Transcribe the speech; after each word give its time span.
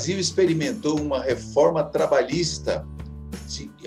Brasil 0.00 0.18
experimentou 0.18 0.98
uma 0.98 1.20
reforma 1.20 1.84
trabalhista, 1.84 2.86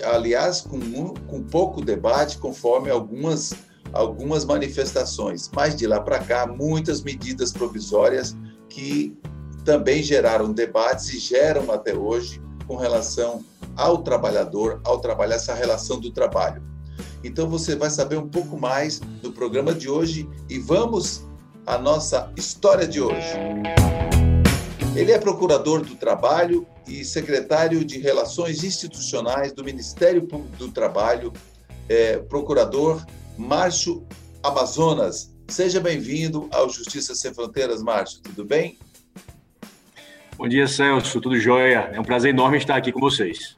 aliás, 0.04 0.60
com, 0.60 0.78
com 1.26 1.42
pouco 1.42 1.84
debate, 1.84 2.38
conforme 2.38 2.88
algumas, 2.88 3.52
algumas 3.92 4.44
manifestações. 4.44 5.50
Mas 5.52 5.74
de 5.74 5.88
lá 5.88 6.00
para 6.00 6.20
cá, 6.20 6.46
muitas 6.46 7.02
medidas 7.02 7.50
provisórias 7.50 8.36
que 8.68 9.18
também 9.64 10.04
geraram 10.04 10.52
debates 10.52 11.12
e 11.12 11.18
geram 11.18 11.72
até 11.72 11.92
hoje 11.92 12.40
com 12.68 12.76
relação 12.76 13.44
ao 13.74 14.04
trabalhador, 14.04 14.80
ao 14.84 15.00
trabalho, 15.00 15.32
essa 15.32 15.52
relação 15.52 15.98
do 15.98 16.12
trabalho. 16.12 16.62
Então 17.24 17.48
você 17.48 17.74
vai 17.74 17.90
saber 17.90 18.18
um 18.18 18.28
pouco 18.28 18.56
mais 18.56 19.00
no 19.20 19.32
programa 19.32 19.74
de 19.74 19.90
hoje 19.90 20.28
e 20.48 20.60
vamos 20.60 21.24
à 21.66 21.76
nossa 21.76 22.32
história 22.36 22.86
de 22.86 23.00
hoje. 23.00 23.34
Ele 24.96 25.10
é 25.10 25.18
procurador 25.18 25.80
do 25.82 25.96
Trabalho 25.96 26.64
e 26.86 27.04
secretário 27.04 27.84
de 27.84 27.98
Relações 27.98 28.62
Institucionais 28.62 29.52
do 29.52 29.64
Ministério 29.64 30.22
do 30.56 30.70
Trabalho, 30.70 31.32
é, 31.88 32.18
procurador 32.18 33.04
Márcio 33.36 34.06
Amazonas. 34.40 35.34
Seja 35.48 35.80
bem-vindo 35.80 36.48
ao 36.52 36.70
Justiça 36.70 37.12
Sem 37.12 37.34
Fronteiras, 37.34 37.82
Márcio. 37.82 38.20
Tudo 38.22 38.44
bem? 38.44 38.78
Bom 40.38 40.46
dia, 40.46 40.68
Celso. 40.68 41.20
Tudo 41.20 41.40
jóia? 41.40 41.90
É 41.92 41.98
um 41.98 42.04
prazer 42.04 42.30
enorme 42.30 42.58
estar 42.58 42.76
aqui 42.76 42.92
com 42.92 43.00
vocês. 43.00 43.56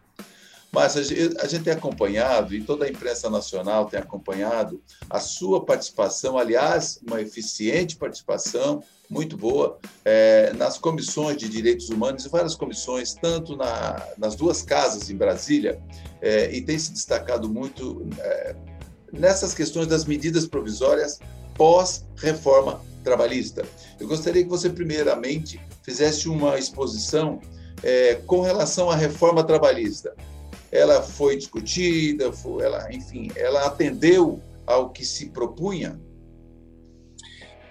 Mas 0.77 0.95
a 0.95 1.03
gente 1.03 1.65
tem 1.65 1.73
acompanhado, 1.73 2.55
e 2.55 2.63
toda 2.63 2.85
a 2.85 2.89
imprensa 2.91 3.31
nacional 3.31 3.87
tem 3.87 3.99
acompanhado, 3.99 4.79
a 5.09 5.19
sua 5.19 5.65
participação, 5.65 6.37
aliás, 6.37 7.01
uma 7.09 7.19
eficiente 7.19 7.97
participação, 7.97 8.83
muito 9.09 9.39
boa, 9.39 9.79
é, 10.05 10.53
nas 10.53 10.77
comissões 10.77 11.39
de 11.39 11.49
direitos 11.49 11.89
humanos 11.89 12.27
várias 12.27 12.55
comissões, 12.55 13.15
tanto 13.15 13.57
na, 13.57 14.07
nas 14.19 14.37
duas 14.37 14.61
casas 14.61 15.09
em 15.09 15.17
Brasília, 15.17 15.81
é, 16.21 16.55
e 16.55 16.61
tem 16.61 16.79
se 16.79 16.93
destacado 16.93 17.49
muito 17.49 18.07
é, 18.19 18.55
nessas 19.11 19.55
questões 19.55 19.87
das 19.87 20.05
medidas 20.05 20.47
provisórias 20.47 21.21
pós-reforma 21.55 22.83
trabalhista. 23.03 23.65
Eu 23.99 24.07
gostaria 24.07 24.43
que 24.43 24.51
você, 24.51 24.69
primeiramente, 24.69 25.59
fizesse 25.83 26.29
uma 26.29 26.59
exposição 26.59 27.41
é, 27.83 28.17
com 28.27 28.43
relação 28.43 28.91
à 28.91 28.95
reforma 28.95 29.43
trabalhista 29.43 30.15
ela 30.71 31.03
foi 31.03 31.37
discutida, 31.37 32.33
foi, 32.33 32.65
ela, 32.65 32.93
enfim, 32.93 33.31
ela 33.37 33.67
atendeu 33.67 34.41
ao 34.67 34.91
que 34.91 35.05
se 35.05 35.31
propunha? 35.31 36.01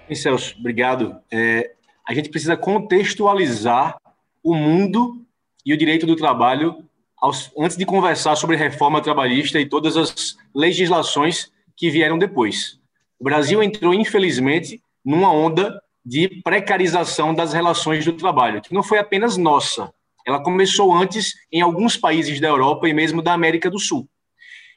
Sim, 0.07 0.15
Celso, 0.15 0.55
obrigado. 0.59 1.17
É, 1.31 1.71
a 2.07 2.13
gente 2.13 2.29
precisa 2.29 2.55
contextualizar 2.55 3.99
o 4.43 4.53
mundo 4.53 5.21
e 5.65 5.73
o 5.73 5.77
direito 5.77 6.05
do 6.05 6.15
trabalho 6.15 6.83
aos, 7.17 7.51
antes 7.57 7.75
de 7.75 7.85
conversar 7.85 8.35
sobre 8.35 8.55
reforma 8.55 9.01
trabalhista 9.01 9.59
e 9.59 9.67
todas 9.67 9.97
as 9.97 10.37
legislações 10.53 11.51
que 11.75 11.89
vieram 11.89 12.17
depois. 12.17 12.79
O 13.19 13.23
Brasil 13.23 13.63
entrou, 13.63 13.93
infelizmente, 13.93 14.81
numa 15.03 15.31
onda 15.31 15.81
de 16.05 16.41
precarização 16.43 17.33
das 17.33 17.51
relações 17.51 18.05
do 18.05 18.13
trabalho, 18.13 18.61
que 18.61 18.73
não 18.73 18.83
foi 18.83 18.99
apenas 18.99 19.37
nossa, 19.37 19.91
ela 20.25 20.41
começou 20.41 20.93
antes 20.93 21.33
em 21.51 21.61
alguns 21.61 21.95
países 21.95 22.39
da 22.39 22.47
Europa 22.47 22.89
e 22.89 22.93
mesmo 22.93 23.21
da 23.21 23.33
América 23.33 23.69
do 23.69 23.79
Sul. 23.79 24.09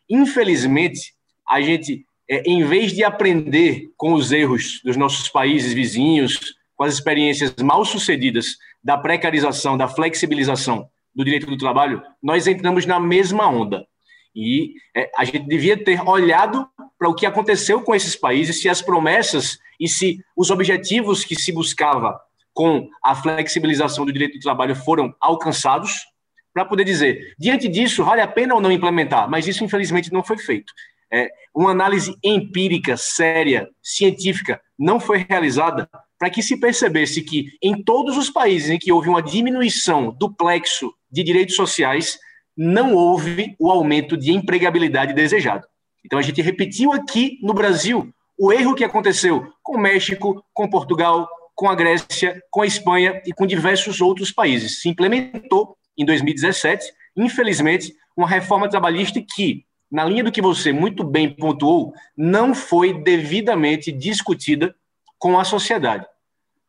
Infelizmente, 0.09 1.15
a 1.49 1.61
gente, 1.61 2.05
é, 2.29 2.43
em 2.47 2.65
vez 2.65 2.93
de 2.93 3.03
aprender 3.03 3.91
com 3.97 4.13
os 4.13 4.31
erros 4.31 4.81
dos 4.85 4.97
nossos 4.97 5.29
países 5.29 5.73
vizinhos, 5.73 6.39
com 6.77 6.85
as 6.85 6.95
experiências 6.95 7.55
mal 7.63 7.85
sucedidas 7.85 8.57
da 8.85 8.97
precarização, 8.97 9.77
da 9.77 9.89
flexibilização 9.89 10.89
do 11.15 11.25
direito 11.25 11.47
do 11.47 11.57
trabalho, 11.57 12.03
nós 12.23 12.47
entramos 12.47 12.87
na 12.87 13.01
mesma 13.01 13.49
onda. 13.49 13.87
E 14.35 14.75
é, 14.95 15.11
a 15.17 15.25
gente 15.25 15.41
devia 15.41 15.77
ter 15.77 16.01
olhado 16.07 16.69
para 16.99 17.09
o 17.09 17.15
que 17.15 17.27
aconteceu 17.27 17.81
com 17.83 17.95
esses 17.95 18.15
países, 18.15 18.61
se 18.61 18.69
as 18.69 18.83
promessas 18.83 19.59
e 19.81 19.89
se 19.89 20.21
os 20.37 20.51
objetivos 20.51 21.25
que 21.25 21.35
se 21.35 21.53
buscava 21.53 22.21
com 22.59 22.91
a 23.05 23.15
flexibilização 23.15 24.05
do 24.05 24.13
direito 24.13 24.35
do 24.35 24.41
trabalho 24.41 24.75
foram 24.75 25.15
alcançados, 25.21 26.05
para 26.53 26.65
poder 26.65 26.83
dizer, 26.83 27.37
diante 27.39 27.69
disso, 27.69 28.03
vale 28.03 28.21
a 28.21 28.27
pena 28.27 28.53
ou 28.53 28.61
não 28.61 28.73
implementar? 28.73 29.31
Mas 29.31 29.47
isso, 29.47 29.63
infelizmente, 29.63 30.13
não 30.13 30.25
foi 30.25 30.37
feito. 30.39 30.73
É, 31.09 31.31
uma 31.55 31.71
análise 31.71 32.17
empírica, 32.21 32.97
séria, 32.97 33.69
científica, 33.81 34.61
não 34.77 34.99
foi 34.99 35.25
realizada 35.29 35.89
para 36.19 36.31
que 36.31 36.43
se 36.43 36.59
percebesse 36.59 37.23
que, 37.23 37.47
em 37.63 37.81
todos 37.81 38.17
os 38.17 38.29
países 38.29 38.71
em 38.71 38.79
que 38.79 38.91
houve 38.91 39.09
uma 39.09 39.23
diminuição 39.23 40.11
do 40.11 40.29
plexo 40.29 40.93
de 41.09 41.23
direitos 41.23 41.55
sociais, 41.55 42.19
não 42.57 42.93
houve 42.93 43.55
o 43.57 43.71
aumento 43.71 44.17
de 44.17 44.33
empregabilidade 44.33 45.15
desejado. 45.15 45.65
Então, 46.05 46.19
a 46.19 46.23
gente 46.23 46.43
repetiu 46.43 46.93
aqui 46.93 47.39
no 47.41 47.55
Brasil 47.55 48.13
o 48.37 48.53
erro 48.53 48.75
que 48.75 48.83
aconteceu 48.83 49.47
com 49.63 49.77
o 49.77 49.81
México, 49.81 50.45
com 50.53 50.69
Portugal, 50.69 51.29
com 51.59 51.69
a 51.69 51.75
Grécia, 51.75 52.41
com 52.53 52.63
a 52.63 52.67
Espanha 52.67 53.21
e 53.27 53.33
com 53.33 53.45
diversos 53.45 54.01
outros 54.01 54.31
países. 54.31 54.81
Se 54.81 54.89
implementou 54.89 55.77
em 55.99 56.05
2017, 56.05 56.87
infelizmente, 57.17 57.93
uma 58.17 58.29
reforma 58.29 58.69
trabalhista 58.69 59.21
que, 59.21 59.65
na 59.91 60.05
linha 60.05 60.23
do 60.23 60.31
que 60.31 60.41
você 60.41 60.73
muito 60.73 61.03
bem 61.03 61.29
pontuou, 61.29 61.93
não 62.17 62.55
foi 62.55 63.03
devidamente 63.03 63.91
discutida 63.91 64.73
com 65.19 65.37
a 65.37 65.43
sociedade. 65.43 66.07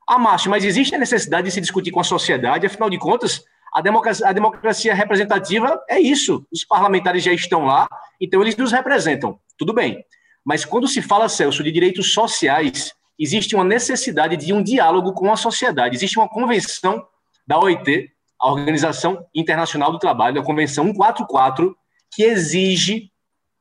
Ah, 0.08 0.18
Márcio, 0.18 0.50
mas 0.50 0.66
existe 0.66 0.96
a 0.96 0.98
necessidade 0.98 1.46
de 1.46 1.54
se 1.54 1.62
discutir 1.62 1.92
com 1.92 2.00
a 2.00 2.04
sociedade, 2.04 2.66
afinal 2.66 2.90
de 2.90 2.98
contas, 2.98 3.44
a 3.72 3.82
democracia, 3.82 4.28
a 4.28 4.34
democracia 4.34 4.96
representativa 4.96 5.80
é 5.88 6.00
isso. 6.00 6.48
Os 6.52 6.66
parlamentares 6.66 7.22
já 7.22 7.32
estão 7.32 7.64
lá, 7.64 7.88
então 8.20 8.42
eles 8.42 8.58
nos 8.58 8.72
representam. 8.72 9.40
Tudo 9.56 9.72
bem. 9.72 10.04
Mas 10.44 10.66
quando 10.66 10.88
se 10.88 11.00
fala, 11.00 11.30
Celso, 11.30 11.64
de 11.64 11.72
direitos 11.72 12.12
sociais, 12.12 12.92
existe 13.20 13.54
uma 13.56 13.66
necessidade 13.66 14.38
de 14.38 14.54
um 14.54 14.64
diálogo 14.64 15.14
com 15.14 15.32
a 15.32 15.36
sociedade. 15.36 15.96
Existe 15.96 16.18
uma 16.18 16.30
convenção 16.30 17.06
da 17.46 17.60
OIT, 17.60 18.10
a 18.40 18.50
Organização 18.50 19.26
Internacional 19.36 19.92
do 19.92 20.00
Trabalho, 20.00 20.40
a 20.40 20.46
Convenção 20.46 20.86
144, 20.86 21.76
que 22.14 22.24
exige 22.24 23.12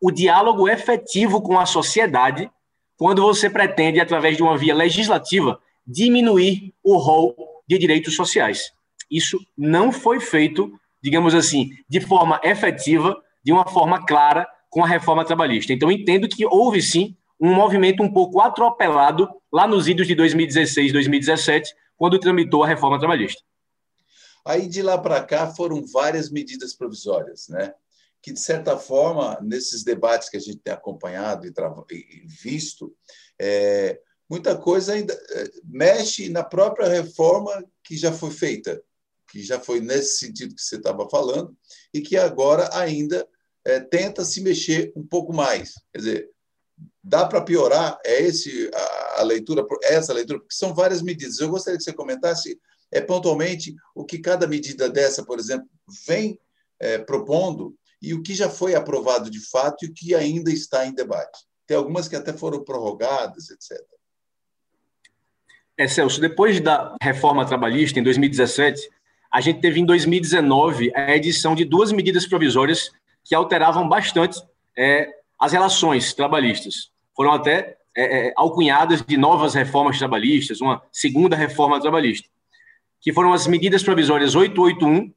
o 0.00 0.10
diálogo 0.12 0.68
efetivo 0.68 1.42
com 1.42 1.58
a 1.58 1.66
sociedade 1.66 2.48
quando 2.97 3.22
você 3.22 3.50
pretende, 3.50 4.00
através 4.00 4.36
de 4.36 4.42
uma 4.42 4.56
via 4.56 4.74
legislativa, 4.74 5.60
diminuir 5.86 6.74
o 6.82 6.97
rol 6.97 7.34
de 7.66 7.78
direitos 7.78 8.14
sociais. 8.14 8.72
Isso 9.10 9.38
não 9.56 9.91
foi 9.91 10.20
feito, 10.20 10.72
digamos 11.02 11.34
assim, 11.34 11.70
de 11.88 12.00
forma 12.00 12.41
efetiva, 12.42 13.16
de 13.44 13.52
uma 13.52 13.66
forma 13.66 14.04
clara, 14.04 14.47
com 14.70 14.84
a 14.84 14.86
reforma 14.86 15.24
trabalhista. 15.24 15.72
Então, 15.72 15.91
entendo 15.91 16.28
que 16.28 16.44
houve 16.44 16.82
sim 16.82 17.16
um 17.41 17.54
movimento 17.54 18.03
um 18.03 18.12
pouco 18.12 18.41
atropelado 18.41 19.28
lá 19.53 19.66
nos 19.66 19.87
idos 19.87 20.06
de 20.06 20.15
2016, 20.15 20.93
2017, 20.93 21.75
quando 21.97 22.19
tramitou 22.19 22.62
a 22.62 22.69
reforma 22.69 22.99
trabalhista. 22.99 23.43
Aí 24.44 24.66
de 24.66 24.82
lá 24.82 24.97
para 24.97 25.22
cá 25.22 25.53
foram 25.54 25.84
várias 25.84 26.31
medidas 26.31 26.75
provisórias, 26.75 27.48
né? 27.48 27.75
Que 28.22 28.32
de 28.32 28.41
certa 28.41 28.77
forma 28.77 29.38
nesses 29.43 29.84
debates 29.84 30.28
que 30.28 30.37
a 30.37 30.41
gente 30.41 30.59
tem 30.59 30.72
acompanhado 30.72 31.47
e, 31.47 31.94
e 31.94 32.27
visto, 32.27 32.97
é, 33.38 34.00
muita 34.28 34.56
coisa 34.56 34.94
ainda 34.94 35.12
é, 35.12 35.50
mexe 35.65 36.28
na 36.28 36.43
própria 36.43 36.88
reforma 36.88 37.65
que 37.84 37.97
já 37.97 38.12
foi 38.12 38.31
feita, 38.31 38.82
que 39.31 39.43
já 39.43 39.60
foi 39.60 39.81
nesse 39.81 40.19
sentido 40.19 40.54
que 40.54 40.62
você 40.62 40.77
estava 40.77 41.09
falando 41.09 41.56
e 41.93 42.00
que 42.00 42.16
agora 42.16 42.69
ainda 42.72 43.28
é, 43.65 43.81
tenta 43.81 44.25
se 44.25 44.41
mexer 44.41 44.93
um 44.97 45.06
pouco 45.06 45.32
mais. 45.32 45.75
Quer 45.93 45.98
dizer, 45.98 46.31
Dá 47.09 47.25
para 47.27 47.41
piorar? 47.41 47.99
É 48.05 48.21
esse 48.21 48.71
a, 48.75 49.21
a, 49.21 49.22
leitura, 49.22 49.66
essa 49.84 50.13
leitura, 50.13 50.41
porque 50.41 50.55
são 50.55 50.75
várias 50.75 51.01
medidas. 51.01 51.39
Eu 51.39 51.49
gostaria 51.49 51.78
que 51.78 51.83
você 51.83 51.93
comentasse 51.93 52.60
é, 52.93 53.01
pontualmente 53.01 53.75
o 53.95 54.05
que 54.05 54.19
cada 54.19 54.47
medida 54.47 54.91
dessa, 54.91 55.25
por 55.25 55.39
exemplo, 55.39 55.66
vem 56.07 56.39
é, 56.78 56.99
propondo 56.99 57.75
e 58.03 58.13
o 58.13 58.22
que 58.22 58.34
já 58.34 58.51
foi 58.51 58.75
aprovado 58.75 59.31
de 59.31 59.41
fato 59.41 59.84
e 59.84 59.89
o 59.89 59.95
que 59.95 60.15
ainda 60.15 60.53
está 60.53 60.87
em 60.87 60.95
debate. 60.95 61.47
Tem 61.66 61.78
algumas 61.78 62.09
que 62.09 62.15
até 62.16 62.34
foram 62.34 62.63
prorrogadas, 62.63 63.49
etc. 63.49 63.81
É, 65.78 65.89
Celso, 65.89 66.21
depois 66.21 66.60
da 66.60 66.95
reforma 67.03 67.47
trabalhista, 67.47 67.99
em 67.99 68.03
2017, 68.03 68.87
a 69.33 69.41
gente 69.41 69.63
teve 69.63 69.81
em 69.81 69.87
2019 69.87 70.93
a 70.95 71.16
edição 71.16 71.55
de 71.55 71.65
duas 71.65 71.91
medidas 71.91 72.27
provisórias 72.27 72.91
que 73.25 73.34
alteravam 73.34 73.89
bastante 73.89 74.43
é, 74.77 75.09
as 75.41 75.53
relações 75.53 76.13
trabalhistas. 76.13 76.91
Foram 77.18 77.32
até 77.32 77.76
é, 77.97 78.28
é, 78.28 78.32
alcunhadas 78.36 79.03
de 79.03 79.16
novas 79.16 79.53
reformas 79.53 79.98
trabalhistas, 79.98 80.60
uma 80.60 80.80
segunda 80.92 81.34
reforma 81.34 81.80
trabalhista, 81.80 82.28
que 83.00 83.12
foram 83.12 83.32
as 83.32 83.44
medidas 83.48 83.82
provisórias 83.82 84.36
881 84.36 85.12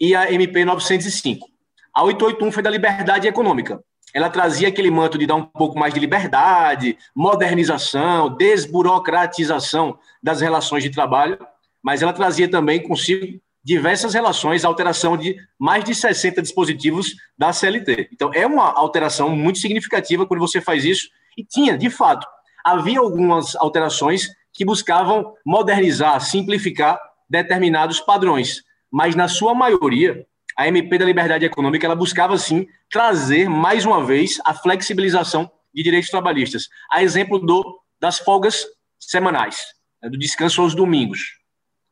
e 0.00 0.16
a 0.16 0.32
MP 0.32 0.64
905. 0.64 1.48
A 1.94 2.02
881 2.02 2.50
foi 2.50 2.60
da 2.60 2.68
liberdade 2.68 3.28
econômica. 3.28 3.80
Ela 4.12 4.28
trazia 4.28 4.66
aquele 4.66 4.90
manto 4.90 5.16
de 5.16 5.26
dar 5.28 5.36
um 5.36 5.44
pouco 5.44 5.78
mais 5.78 5.94
de 5.94 6.00
liberdade, 6.00 6.98
modernização, 7.14 8.34
desburocratização 8.36 9.96
das 10.20 10.40
relações 10.40 10.82
de 10.82 10.90
trabalho, 10.90 11.38
mas 11.80 12.02
ela 12.02 12.12
trazia 12.12 12.50
também 12.50 12.82
consigo 12.82 13.40
diversas 13.62 14.12
relações, 14.12 14.64
alteração 14.64 15.16
de 15.16 15.36
mais 15.56 15.84
de 15.84 15.94
60 15.94 16.42
dispositivos 16.42 17.14
da 17.36 17.52
CLT. 17.52 18.08
Então, 18.12 18.32
é 18.34 18.44
uma 18.44 18.72
alteração 18.72 19.30
muito 19.36 19.60
significativa 19.60 20.26
quando 20.26 20.40
você 20.40 20.60
faz 20.60 20.84
isso, 20.84 21.10
e 21.38 21.44
tinha, 21.44 21.78
de 21.78 21.88
fato, 21.88 22.26
havia 22.64 22.98
algumas 22.98 23.54
alterações 23.54 24.28
que 24.52 24.64
buscavam 24.64 25.34
modernizar, 25.46 26.20
simplificar 26.20 26.98
determinados 27.30 28.00
padrões, 28.00 28.64
mas 28.90 29.14
na 29.14 29.28
sua 29.28 29.54
maioria, 29.54 30.26
a 30.56 30.66
MP 30.66 30.98
da 30.98 31.04
Liberdade 31.04 31.44
Econômica 31.44 31.86
ela 31.86 31.94
buscava 31.94 32.36
sim 32.36 32.66
trazer 32.90 33.48
mais 33.48 33.86
uma 33.86 34.04
vez 34.04 34.40
a 34.44 34.52
flexibilização 34.52 35.48
de 35.72 35.84
direitos 35.84 36.10
trabalhistas. 36.10 36.68
A 36.90 37.04
exemplo 37.04 37.38
do 37.38 37.80
das 38.00 38.18
folgas 38.18 38.66
semanais, 38.98 39.62
né, 40.02 40.08
do 40.08 40.18
descanso 40.18 40.60
aos 40.60 40.74
domingos. 40.74 41.38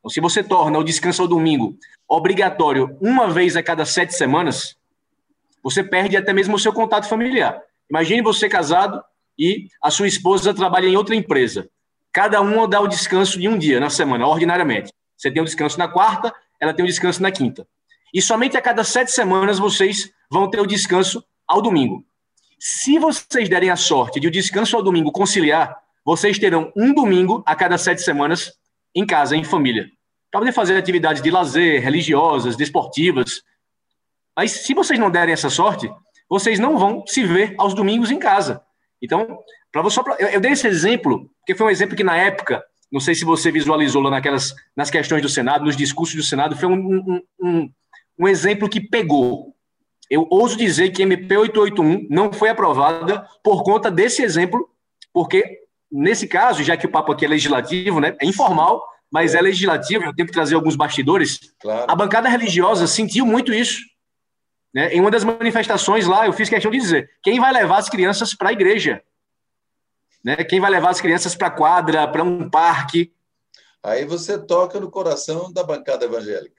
Então, 0.00 0.10
se 0.10 0.20
você 0.20 0.42
torna 0.42 0.78
o 0.78 0.84
descanso 0.84 1.22
ao 1.22 1.28
domingo 1.28 1.76
obrigatório 2.08 2.96
uma 3.00 3.28
vez 3.28 3.56
a 3.56 3.62
cada 3.62 3.84
sete 3.84 4.14
semanas, 4.14 4.76
você 5.62 5.84
perde 5.84 6.16
até 6.16 6.32
mesmo 6.32 6.56
o 6.56 6.58
seu 6.58 6.72
contato 6.72 7.08
familiar. 7.08 7.60
Imagine 7.88 8.22
você 8.22 8.48
casado 8.48 9.02
e 9.38 9.68
a 9.82 9.90
sua 9.90 10.06
esposa 10.06 10.54
trabalha 10.54 10.86
em 10.86 10.96
outra 10.96 11.14
empresa. 11.14 11.68
Cada 12.12 12.40
um 12.40 12.68
dá 12.68 12.80
o 12.80 12.88
descanso 12.88 13.38
de 13.38 13.48
um 13.48 13.58
dia 13.58 13.78
na 13.78 13.90
semana, 13.90 14.26
ordinariamente. 14.26 14.92
Você 15.16 15.30
tem 15.30 15.42
o 15.42 15.44
descanso 15.44 15.78
na 15.78 15.88
quarta, 15.88 16.34
ela 16.60 16.72
tem 16.72 16.84
o 16.84 16.88
descanso 16.88 17.22
na 17.22 17.30
quinta. 17.30 17.66
E 18.12 18.22
somente 18.22 18.56
a 18.56 18.62
cada 18.62 18.82
sete 18.84 19.10
semanas 19.10 19.58
vocês 19.58 20.10
vão 20.30 20.48
ter 20.48 20.60
o 20.60 20.66
descanso 20.66 21.22
ao 21.46 21.60
domingo. 21.60 22.04
Se 22.58 22.98
vocês 22.98 23.48
derem 23.48 23.70
a 23.70 23.76
sorte 23.76 24.18
de 24.18 24.26
o 24.26 24.30
descanso 24.30 24.76
ao 24.76 24.82
domingo 24.82 25.12
conciliar, 25.12 25.76
vocês 26.04 26.38
terão 26.38 26.72
um 26.76 26.94
domingo 26.94 27.42
a 27.44 27.54
cada 27.54 27.76
sete 27.76 28.00
semanas 28.00 28.54
em 28.94 29.04
casa, 29.04 29.36
em 29.36 29.44
família. 29.44 29.86
Para 30.30 30.40
poder 30.40 30.52
fazer 30.52 30.76
atividades 30.76 31.22
de 31.22 31.30
lazer, 31.30 31.82
religiosas, 31.82 32.56
desportivas. 32.56 33.42
Mas 34.34 34.52
se 34.52 34.72
vocês 34.72 34.98
não 34.98 35.10
derem 35.10 35.34
essa 35.34 35.50
sorte, 35.50 35.90
vocês 36.28 36.58
não 36.58 36.78
vão 36.78 37.04
se 37.06 37.24
ver 37.24 37.54
aos 37.58 37.74
domingos 37.74 38.10
em 38.10 38.18
casa. 38.18 38.62
Então, 39.02 39.38
para 39.70 39.82
você, 39.82 40.00
eu, 40.18 40.28
eu 40.28 40.40
dei 40.40 40.52
esse 40.52 40.66
exemplo, 40.66 41.30
porque 41.38 41.54
foi 41.54 41.66
um 41.66 41.70
exemplo 41.70 41.96
que 41.96 42.04
na 42.04 42.16
época, 42.16 42.64
não 42.90 43.00
sei 43.00 43.14
se 43.14 43.24
você 43.24 43.50
visualizou 43.50 44.02
lá 44.02 44.10
naquelas, 44.10 44.54
nas 44.74 44.90
questões 44.90 45.22
do 45.22 45.28
Senado, 45.28 45.64
nos 45.64 45.76
discursos 45.76 46.16
do 46.16 46.22
Senado, 46.22 46.56
foi 46.56 46.68
um, 46.68 46.74
um, 46.74 47.22
um, 47.40 47.70
um 48.18 48.28
exemplo 48.28 48.68
que 48.68 48.80
pegou. 48.80 49.54
Eu 50.08 50.26
ouso 50.30 50.56
dizer 50.56 50.90
que 50.90 51.02
MP 51.02 51.36
881 51.36 52.06
não 52.08 52.32
foi 52.32 52.48
aprovada 52.48 53.26
por 53.42 53.64
conta 53.64 53.90
desse 53.90 54.22
exemplo, 54.22 54.68
porque 55.12 55.60
nesse 55.90 56.28
caso, 56.28 56.62
já 56.62 56.76
que 56.76 56.86
o 56.86 56.90
papo 56.90 57.12
aqui 57.12 57.24
é 57.24 57.28
legislativo, 57.28 58.00
né, 58.00 58.16
é 58.20 58.26
informal, 58.26 58.82
mas 59.10 59.34
é 59.34 59.40
legislativo, 59.40 60.04
eu 60.04 60.14
tenho 60.14 60.26
que 60.26 60.32
trazer 60.32 60.54
alguns 60.54 60.76
bastidores. 60.76 61.54
Claro. 61.60 61.90
A 61.90 61.94
bancada 61.94 62.28
religiosa 62.28 62.86
sentiu 62.86 63.26
muito 63.26 63.52
isso. 63.52 63.80
Né? 64.76 64.92
Em 64.92 65.00
uma 65.00 65.10
das 65.10 65.24
manifestações 65.24 66.06
lá, 66.06 66.26
eu 66.26 66.34
fiz 66.34 66.50
questão 66.50 66.70
de 66.70 66.78
dizer: 66.78 67.10
quem 67.22 67.40
vai 67.40 67.50
levar 67.50 67.78
as 67.78 67.88
crianças 67.88 68.34
para 68.34 68.50
a 68.50 68.52
igreja? 68.52 69.02
Né? 70.22 70.36
Quem 70.44 70.60
vai 70.60 70.70
levar 70.70 70.90
as 70.90 71.00
crianças 71.00 71.34
para 71.34 71.46
a 71.46 71.50
quadra, 71.50 72.06
para 72.06 72.22
um 72.22 72.50
parque? 72.50 73.10
Aí 73.82 74.04
você 74.04 74.38
toca 74.38 74.78
no 74.78 74.90
coração 74.90 75.50
da 75.50 75.64
bancada 75.64 76.04
evangélica. 76.04 76.56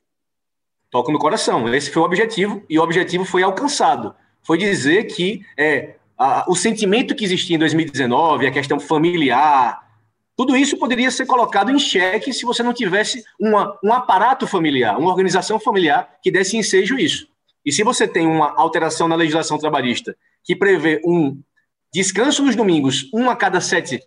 Toca 0.90 1.12
no 1.12 1.20
coração. 1.20 1.72
Esse 1.72 1.92
foi 1.92 2.02
o 2.02 2.06
objetivo, 2.06 2.66
e 2.68 2.80
o 2.80 2.82
objetivo 2.82 3.24
foi 3.24 3.44
alcançado. 3.44 4.16
Foi 4.42 4.58
dizer 4.58 5.04
que 5.04 5.46
é, 5.56 5.98
a, 6.18 6.44
o 6.50 6.56
sentimento 6.56 7.14
que 7.14 7.24
existia 7.24 7.56
em 7.56 7.60
2019, 7.60 8.48
a 8.48 8.52
questão 8.52 8.80
familiar, 8.80 9.86
tudo 10.36 10.58
isso 10.58 10.76
poderia 10.78 11.12
ser 11.12 11.28
colocado 11.28 11.70
em 11.70 11.78
xeque 11.78 12.34
se 12.34 12.46
você 12.46 12.64
não 12.64 12.74
tivesse 12.74 13.24
uma, 13.40 13.78
um 13.84 13.94
aparato 13.94 14.48
familiar, 14.48 14.98
uma 14.98 15.12
organização 15.12 15.60
familiar 15.60 16.18
que 16.24 16.32
desse 16.32 16.58
ensejo 16.58 16.98
isso. 16.98 17.28
E 17.68 17.72
se 17.74 17.84
você 17.84 18.08
tem 18.08 18.26
uma 18.26 18.54
alteração 18.56 19.10
na 19.10 19.16
legislação 19.16 19.58
trabalhista 19.58 20.16
que 20.42 20.56
prevê 20.56 21.02
um 21.04 21.38
descanso 21.94 22.42
nos 22.42 22.56
domingos, 22.56 23.10
um 23.14 23.30
a 23.30 23.36
cada 23.36 23.60
sete 23.60 24.02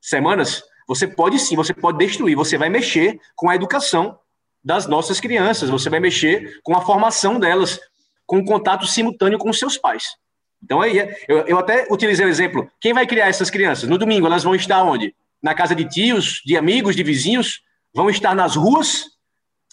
semanas, 0.00 0.64
você 0.88 1.06
pode 1.06 1.38
sim, 1.38 1.54
você 1.54 1.72
pode 1.72 1.98
destruir, 1.98 2.34
você 2.34 2.58
vai 2.58 2.68
mexer 2.68 3.20
com 3.36 3.48
a 3.48 3.54
educação 3.54 4.18
das 4.62 4.88
nossas 4.88 5.20
crianças, 5.20 5.70
você 5.70 5.88
vai 5.88 6.00
mexer 6.00 6.58
com 6.64 6.76
a 6.76 6.80
formação 6.80 7.38
delas, 7.38 7.78
com 8.26 8.38
o 8.40 8.44
contato 8.44 8.84
simultâneo 8.88 9.38
com 9.38 9.50
os 9.50 9.58
seus 9.60 9.78
pais. 9.78 10.16
Então 10.60 10.80
aí, 10.80 10.98
eu, 11.28 11.46
eu 11.46 11.58
até 11.60 11.86
utilizei 11.92 12.26
o 12.26 12.28
exemplo, 12.28 12.68
quem 12.80 12.92
vai 12.92 13.06
criar 13.06 13.28
essas 13.28 13.50
crianças? 13.50 13.88
No 13.88 13.98
domingo, 13.98 14.26
elas 14.26 14.42
vão 14.42 14.56
estar 14.56 14.82
onde? 14.82 15.14
Na 15.40 15.54
casa 15.54 15.76
de 15.76 15.84
tios, 15.84 16.42
de 16.44 16.56
amigos, 16.56 16.96
de 16.96 17.04
vizinhos? 17.04 17.60
Vão 17.94 18.10
estar 18.10 18.34
nas 18.34 18.56
ruas? 18.56 19.04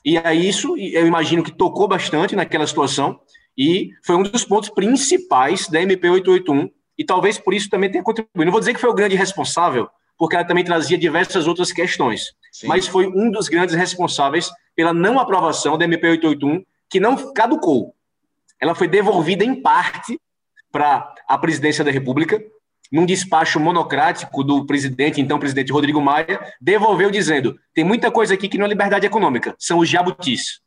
E 0.08 0.18
aí 0.18 0.48
isso, 0.48 0.78
eu 0.78 1.06
imagino 1.06 1.44
que 1.44 1.52
tocou 1.52 1.86
bastante 1.86 2.34
naquela 2.34 2.66
situação 2.66 3.20
e 3.58 3.90
foi 4.06 4.16
um 4.16 4.24
dos 4.24 4.46
pontos 4.46 4.70
principais 4.70 5.68
da 5.68 5.82
MP 5.82 6.10
881 6.10 6.72
e 6.98 7.04
talvez 7.04 7.38
por 7.38 7.54
isso 7.54 7.70
também 7.70 7.92
tenha 7.92 8.02
contribuído. 8.02 8.46
Não 8.46 8.52
vou 8.54 8.62
dizer 8.62 8.74
que 8.74 8.80
foi 8.80 8.90
o 8.90 8.94
grande 8.94 9.18
responsável, 9.18 9.90
porque 10.18 10.38
ela 10.38 10.46
também 10.46 10.64
trazia 10.64 10.98
diversas 10.98 11.46
outras 11.46 11.74
questões, 11.74 12.32
Sim. 12.54 12.68
mas 12.68 12.88
foi 12.88 13.06
um 13.06 13.30
dos 13.30 13.50
grandes 13.50 13.76
responsáveis 13.76 14.50
pela 14.74 14.94
não 14.94 15.20
aprovação 15.20 15.78
da 15.78 15.84
MP 15.84 16.08
881, 16.08 16.64
que 16.90 17.02
não 17.02 17.34
caducou. 17.34 17.94
Ela 18.62 18.74
foi 18.74 18.88
devolvida 18.88 19.44
em 19.44 19.62
parte 19.62 20.18
para 20.72 21.14
a 21.28 21.38
presidência 21.38 21.84
da 21.84 21.92
República, 21.92 22.42
num 22.92 23.06
despacho 23.06 23.60
monocrático 23.60 24.44
do 24.44 24.66
presidente, 24.66 25.22
então 25.22 25.40
presidente 25.40 25.72
Rodrigo 25.72 26.02
Maia, 26.02 26.40
devolveu 26.60 27.12
dizendo: 27.12 27.58
tem 27.74 27.84
muita 27.84 28.12
coisa 28.12 28.34
aqui 28.34 28.48
que 28.48 28.58
não 28.58 28.66
é 28.66 28.70
liberdade 28.70 29.06
econômica, 29.06 29.56
são 29.60 29.80
os 29.80 29.90
jabutis. 29.90 30.62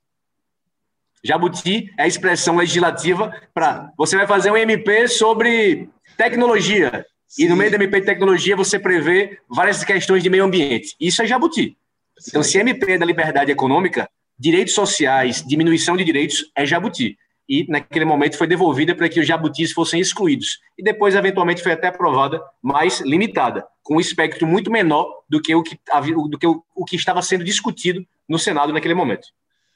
Jabuti 1.22 1.92
é 1.98 2.04
a 2.04 2.06
expressão 2.06 2.56
legislativa 2.56 3.34
para 3.52 3.92
você 3.96 4.16
vai 4.16 4.26
fazer 4.26 4.50
um 4.50 4.56
MP 4.56 5.06
sobre 5.06 5.88
tecnologia. 6.16 7.04
Sim. 7.28 7.44
E 7.44 7.48
no 7.48 7.56
meio 7.56 7.70
da 7.70 7.76
MP 7.76 8.00
de 8.00 8.06
tecnologia 8.06 8.56
você 8.56 8.78
prevê 8.78 9.38
várias 9.48 9.84
questões 9.84 10.22
de 10.22 10.30
meio 10.30 10.44
ambiente. 10.44 10.96
Isso 10.98 11.22
é 11.22 11.26
jabuti. 11.26 11.76
Sim. 12.18 12.30
Então, 12.30 12.42
se 12.42 12.58
MP 12.58 12.92
é 12.92 12.98
da 12.98 13.04
liberdade 13.04 13.52
econômica, 13.52 14.08
direitos 14.38 14.74
sociais, 14.74 15.44
diminuição 15.46 15.96
de 15.96 16.04
direitos 16.04 16.50
é 16.56 16.64
jabuti 16.64 17.18
e 17.50 17.66
naquele 17.68 18.04
momento 18.04 18.38
foi 18.38 18.46
devolvida 18.46 18.94
para 18.94 19.08
que 19.08 19.18
os 19.18 19.26
jabutis 19.26 19.72
fossem 19.72 20.00
excluídos. 20.00 20.60
E 20.78 20.84
depois, 20.84 21.16
eventualmente, 21.16 21.64
foi 21.64 21.72
até 21.72 21.88
aprovada 21.88 22.40
mais 22.62 23.00
limitada, 23.00 23.66
com 23.82 23.96
um 23.96 24.00
espectro 24.00 24.46
muito 24.46 24.70
menor 24.70 25.24
do 25.28 25.42
que 25.42 25.52
o 25.52 25.60
que, 25.60 25.76
do 26.30 26.38
que, 26.38 26.46
o, 26.46 26.84
que 26.84 26.94
estava 26.94 27.20
sendo 27.20 27.42
discutido 27.42 28.06
no 28.28 28.38
Senado 28.38 28.72
naquele 28.72 28.94
momento. 28.94 29.26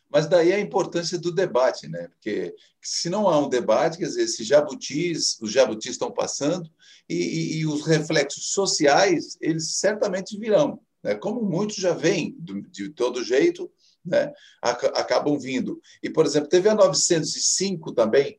Mas 0.09 0.28
daí 0.28 0.52
a 0.52 0.61
importância 0.61 1.19
do 1.19 1.33
debate, 1.33 1.88
né? 1.88 2.07
Porque 2.07 2.54
se 2.81 3.11
não 3.11 3.26
há 3.26 3.37
um 3.45 3.49
debate, 3.49 3.99
quer 3.99 4.04
dizer, 4.04 4.23
esses 4.23 4.47
jabutis, 4.47 5.37
os 5.43 5.50
jabutis 5.50 5.90
estão 5.90 6.12
passando 6.12 6.71
e, 7.09 7.16
e, 7.16 7.59
e 7.59 7.66
os 7.66 7.85
reflexos 7.85 8.52
sociais, 8.52 9.37
eles 9.40 9.78
certamente 9.78 10.38
virão. 10.38 10.78
Né? 11.02 11.16
Como 11.16 11.43
muitos 11.43 11.75
já 11.75 11.93
vêm 11.93 12.37
de 12.71 12.90
todo 12.90 13.25
jeito, 13.25 13.69
né, 14.04 14.32
acabam 14.61 15.38
vindo. 15.38 15.80
E, 16.02 16.11
por 16.11 16.26
exemplo, 16.26 16.49
teve 16.49 16.68
a 16.68 16.75
905 16.75 17.92
também, 17.92 18.38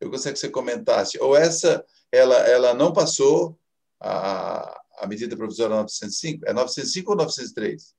eu 0.00 0.10
gostaria 0.10 0.34
que 0.34 0.38
você 0.38 0.48
comentasse, 0.48 1.18
ou 1.20 1.36
essa, 1.36 1.84
ela, 2.12 2.36
ela 2.48 2.74
não 2.74 2.92
passou 2.92 3.58
a, 4.00 4.78
a 4.98 5.06
medida 5.06 5.36
provisória 5.36 5.76
905? 5.76 6.44
É 6.46 6.52
905 6.52 7.10
ou 7.10 7.16
903? 7.16 7.94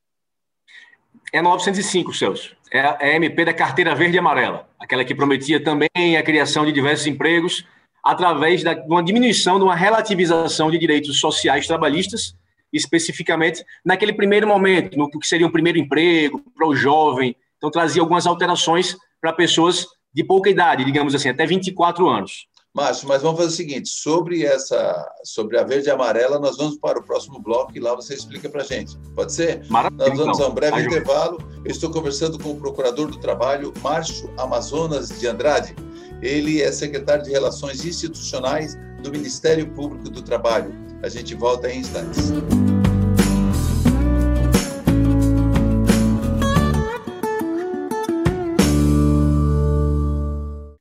É 1.34 1.42
905, 1.42 2.14
Celso. 2.14 2.56
É 2.72 2.80
a, 2.80 2.98
é 3.02 3.16
MP 3.16 3.46
da 3.46 3.54
carteira 3.54 3.96
verde 3.96 4.18
e 4.18 4.20
amarela, 4.20 4.68
aquela 4.80 5.04
que 5.04 5.16
prometia 5.16 5.64
também 5.64 6.18
a 6.18 6.24
criação 6.24 6.66
de 6.66 6.72
diversos 6.72 7.08
empregos 7.08 7.66
através 8.04 8.62
de 8.62 8.70
uma 8.88 9.04
diminuição, 9.04 9.58
de 9.58 9.64
uma 9.64 9.76
relativização 9.76 10.72
de 10.72 10.78
direitos 10.78 11.20
sociais 11.20 11.68
trabalhistas 11.68 12.36
especificamente 12.72 13.64
naquele 13.86 14.14
primeiro 14.14 14.48
momento, 14.48 14.98
no 14.98 15.10
que 15.10 15.26
seria 15.28 15.48
um 15.48 15.52
primeiro 15.52 15.78
emprego 15.78 16.44
para 16.56 16.68
o 16.68 16.76
jovem. 16.76 17.36
Então, 17.58 17.72
trazia 17.72 18.02
algumas 18.02 18.28
alterações 18.28 18.96
para 19.20 19.34
pessoas 19.34 19.88
de 20.14 20.24
pouca 20.24 20.50
idade, 20.50 20.86
digamos 20.86 21.14
assim, 21.14 21.30
até 21.30 21.46
24 21.46 22.08
anos. 22.08 22.48
Márcio, 22.78 23.08
mas 23.08 23.24
vamos 23.24 23.40
fazer 23.40 23.50
o 23.50 23.56
seguinte: 23.56 23.90
sobre 23.90 24.44
essa, 24.44 25.12
sobre 25.24 25.58
a 25.58 25.64
verde 25.64 25.88
e 25.88 25.92
amarela, 25.92 26.38
nós 26.38 26.58
vamos 26.58 26.78
para 26.78 27.00
o 27.00 27.04
próximo 27.04 27.40
bloco 27.40 27.72
e 27.76 27.80
lá 27.80 27.96
você 27.96 28.14
explica 28.14 28.48
para 28.48 28.62
a 28.62 28.66
gente. 28.66 28.96
Pode 29.16 29.34
ser? 29.34 29.66
Maravilha, 29.68 30.10
nós 30.10 30.18
vamos 30.20 30.40
a 30.40 30.48
um 30.48 30.54
breve 30.54 30.84
intervalo. 30.84 31.40
Eu 31.66 31.72
estou 31.72 31.90
conversando 31.90 32.38
com 32.38 32.52
o 32.52 32.56
procurador 32.56 33.08
do 33.08 33.18
trabalho, 33.20 33.74
Márcio 33.82 34.32
Amazonas 34.38 35.10
de 35.10 35.28
Andrade. 35.28 35.76
Ele 36.22 36.62
é 36.62 36.72
secretário 36.72 37.24
de 37.24 37.32
Relações 37.32 37.84
Institucionais 37.84 38.76
do 39.02 39.12
Ministério 39.12 39.68
Público 39.74 40.10
do 40.10 40.22
Trabalho. 40.22 40.72
A 41.02 41.10
gente 41.10 41.36
volta 41.36 41.70
em 41.70 41.80
instantes. 41.80 42.32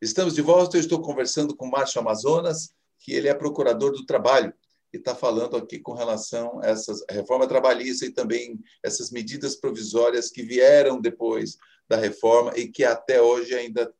Estamos 0.00 0.34
de 0.34 0.40
volta. 0.40 0.76
Eu 0.76 0.80
estou 0.80 1.02
conversando 1.02 1.54
com 1.54 1.66
Márcio 1.66 2.00
Amazonas, 2.00 2.70
que 2.98 3.12
ele 3.12 3.28
é 3.28 3.34
procurador 3.34 3.92
do 3.92 4.06
trabalho. 4.06 4.52
que 4.90 4.96
está 4.96 5.14
falando 5.14 5.56
aqui 5.56 5.78
com 5.78 5.92
relação 5.92 6.60
a 6.62 6.68
essa 6.68 6.94
reforma 7.10 7.46
trabalhista 7.46 8.06
e 8.06 8.10
também 8.10 8.58
essas 8.82 9.10
medidas 9.10 9.56
provisórias 9.56 10.30
que 10.30 10.42
vieram 10.42 11.00
depois 11.00 11.58
da 11.88 11.96
reforma 11.96 12.52
e 12.56 12.68
que 12.68 12.84
até 12.84 13.20
hoje 13.20 13.54
ainda, 13.54 13.92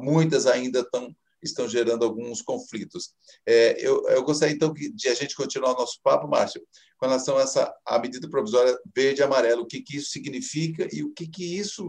muitas 0.00 0.46
ainda 0.46 0.80
estão, 0.80 1.14
estão 1.42 1.68
gerando 1.68 2.04
alguns 2.04 2.42
conflitos. 2.42 3.10
É, 3.46 3.76
eu, 3.78 4.06
eu 4.08 4.22
gostaria, 4.22 4.54
então, 4.54 4.72
de 4.72 5.08
a 5.08 5.14
gente 5.14 5.34
continuar 5.34 5.72
o 5.74 5.78
nosso 5.78 6.00
papo, 6.02 6.28
Márcio, 6.28 6.60
com 6.98 7.06
relação 7.06 7.36
a 7.38 7.42
essa 7.42 7.72
a 7.86 7.98
medida 7.98 8.28
provisória 8.28 8.76
verde 8.94 9.20
e 9.20 9.24
amarelo, 9.24 9.62
o 9.62 9.66
que, 9.66 9.80
que 9.80 9.96
isso 9.96 10.10
significa 10.10 10.88
e 10.92 11.02
o 11.02 11.12
que, 11.12 11.26
que 11.26 11.58
isso, 11.58 11.88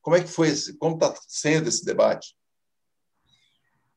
como 0.00 0.16
é 0.16 0.22
que 0.22 0.28
foi, 0.28 0.48
esse, 0.48 0.76
como 0.76 0.94
está 0.94 1.14
sendo 1.26 1.68
esse 1.68 1.84
debate? 1.84 2.36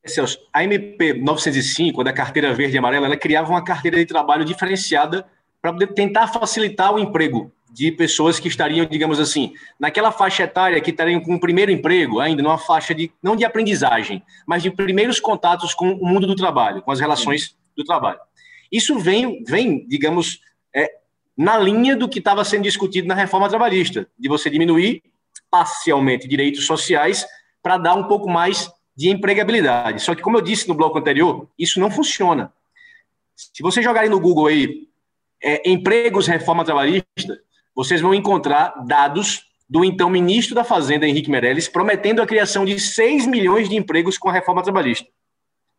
Celso, 0.06 0.40
a 0.52 0.64
MP 0.64 1.14
905, 1.14 2.04
da 2.04 2.12
carteira 2.12 2.54
verde 2.54 2.76
e 2.76 2.80
amarela, 2.80 3.06
ela 3.06 3.18
criava 3.18 3.50
uma 3.50 3.64
carteira 3.64 3.98
de 3.98 4.06
trabalho 4.06 4.44
diferenciada 4.44 5.28
para 5.62 5.76
tentar 5.88 6.28
facilitar 6.28 6.94
o 6.94 7.00
emprego 7.00 7.54
de 7.72 7.92
pessoas 7.92 8.40
que 8.40 8.48
estariam, 8.48 8.86
digamos 8.86 9.20
assim, 9.20 9.54
naquela 9.80 10.12
faixa 10.12 10.44
etária 10.44 10.82
que 10.82 10.92
estariam 10.92 11.22
com 11.22 11.36
o 11.36 11.40
primeiro 11.40 11.72
emprego, 11.72 12.20
ainda 12.20 12.44
numa 12.44 12.58
faixa 12.58 12.94
de 12.94 13.12
não 13.24 13.36
de 13.36 13.46
aprendizagem, 13.46 14.22
mas 14.46 14.62
de 14.62 14.70
primeiros 14.70 15.20
contatos 15.20 15.74
com 15.74 15.94
o 15.94 16.06
mundo 16.06 16.28
do 16.28 16.36
trabalho, 16.36 16.82
com 16.82 16.92
as 16.92 17.00
relações 17.00 17.56
do 17.76 17.84
trabalho. 17.84 18.20
Isso 18.72 19.00
vem, 19.00 19.44
vem 19.44 19.88
digamos, 19.88 20.42
é, 20.76 20.90
na 21.38 21.58
linha 21.58 21.96
do 21.96 22.10
que 22.10 22.20
estava 22.20 22.44
sendo 22.44 22.64
discutido 22.64 23.08
na 23.08 23.16
reforma 23.16 23.48
trabalhista, 23.48 24.08
de 24.20 24.28
você 24.28 24.50
diminuir 24.50 25.02
parcialmente 25.50 26.28
direitos 26.28 26.66
sociais 26.66 27.26
para 27.64 27.78
dar 27.78 27.96
um 27.96 28.04
pouco 28.04 28.30
mais 28.30 28.70
de 28.96 29.10
empregabilidade. 29.10 30.02
Só 30.02 30.14
que, 30.14 30.22
como 30.22 30.38
eu 30.38 30.42
disse 30.42 30.68
no 30.68 30.74
bloco 30.74 30.98
anterior, 30.98 31.48
isso 31.58 31.80
não 31.80 31.90
funciona. 31.90 32.52
Se 33.36 33.64
vocês 33.64 33.84
jogarem 33.84 34.10
no 34.10 34.20
Google 34.20 34.48
aí, 34.48 34.88
é, 35.42 35.70
empregos 35.70 36.28
reforma 36.28 36.64
trabalhista, 36.64 37.42
vocês 37.76 38.02
vão 38.02 38.14
encontrar 38.14 38.74
dados 38.86 39.46
do 39.70 39.86
então 39.86 40.10
ministro 40.10 40.54
da 40.54 40.64
Fazenda, 40.64 41.08
Henrique 41.08 41.30
Meirelles, 41.30 41.68
prometendo 41.68 42.22
a 42.22 42.28
criação 42.28 42.66
de 42.66 42.80
6 42.80 43.26
milhões 43.26 43.70
de 43.70 43.76
empregos 43.76 44.18
com 44.18 44.30
a 44.30 44.34
reforma 44.34 44.62
trabalhista. 44.62 45.08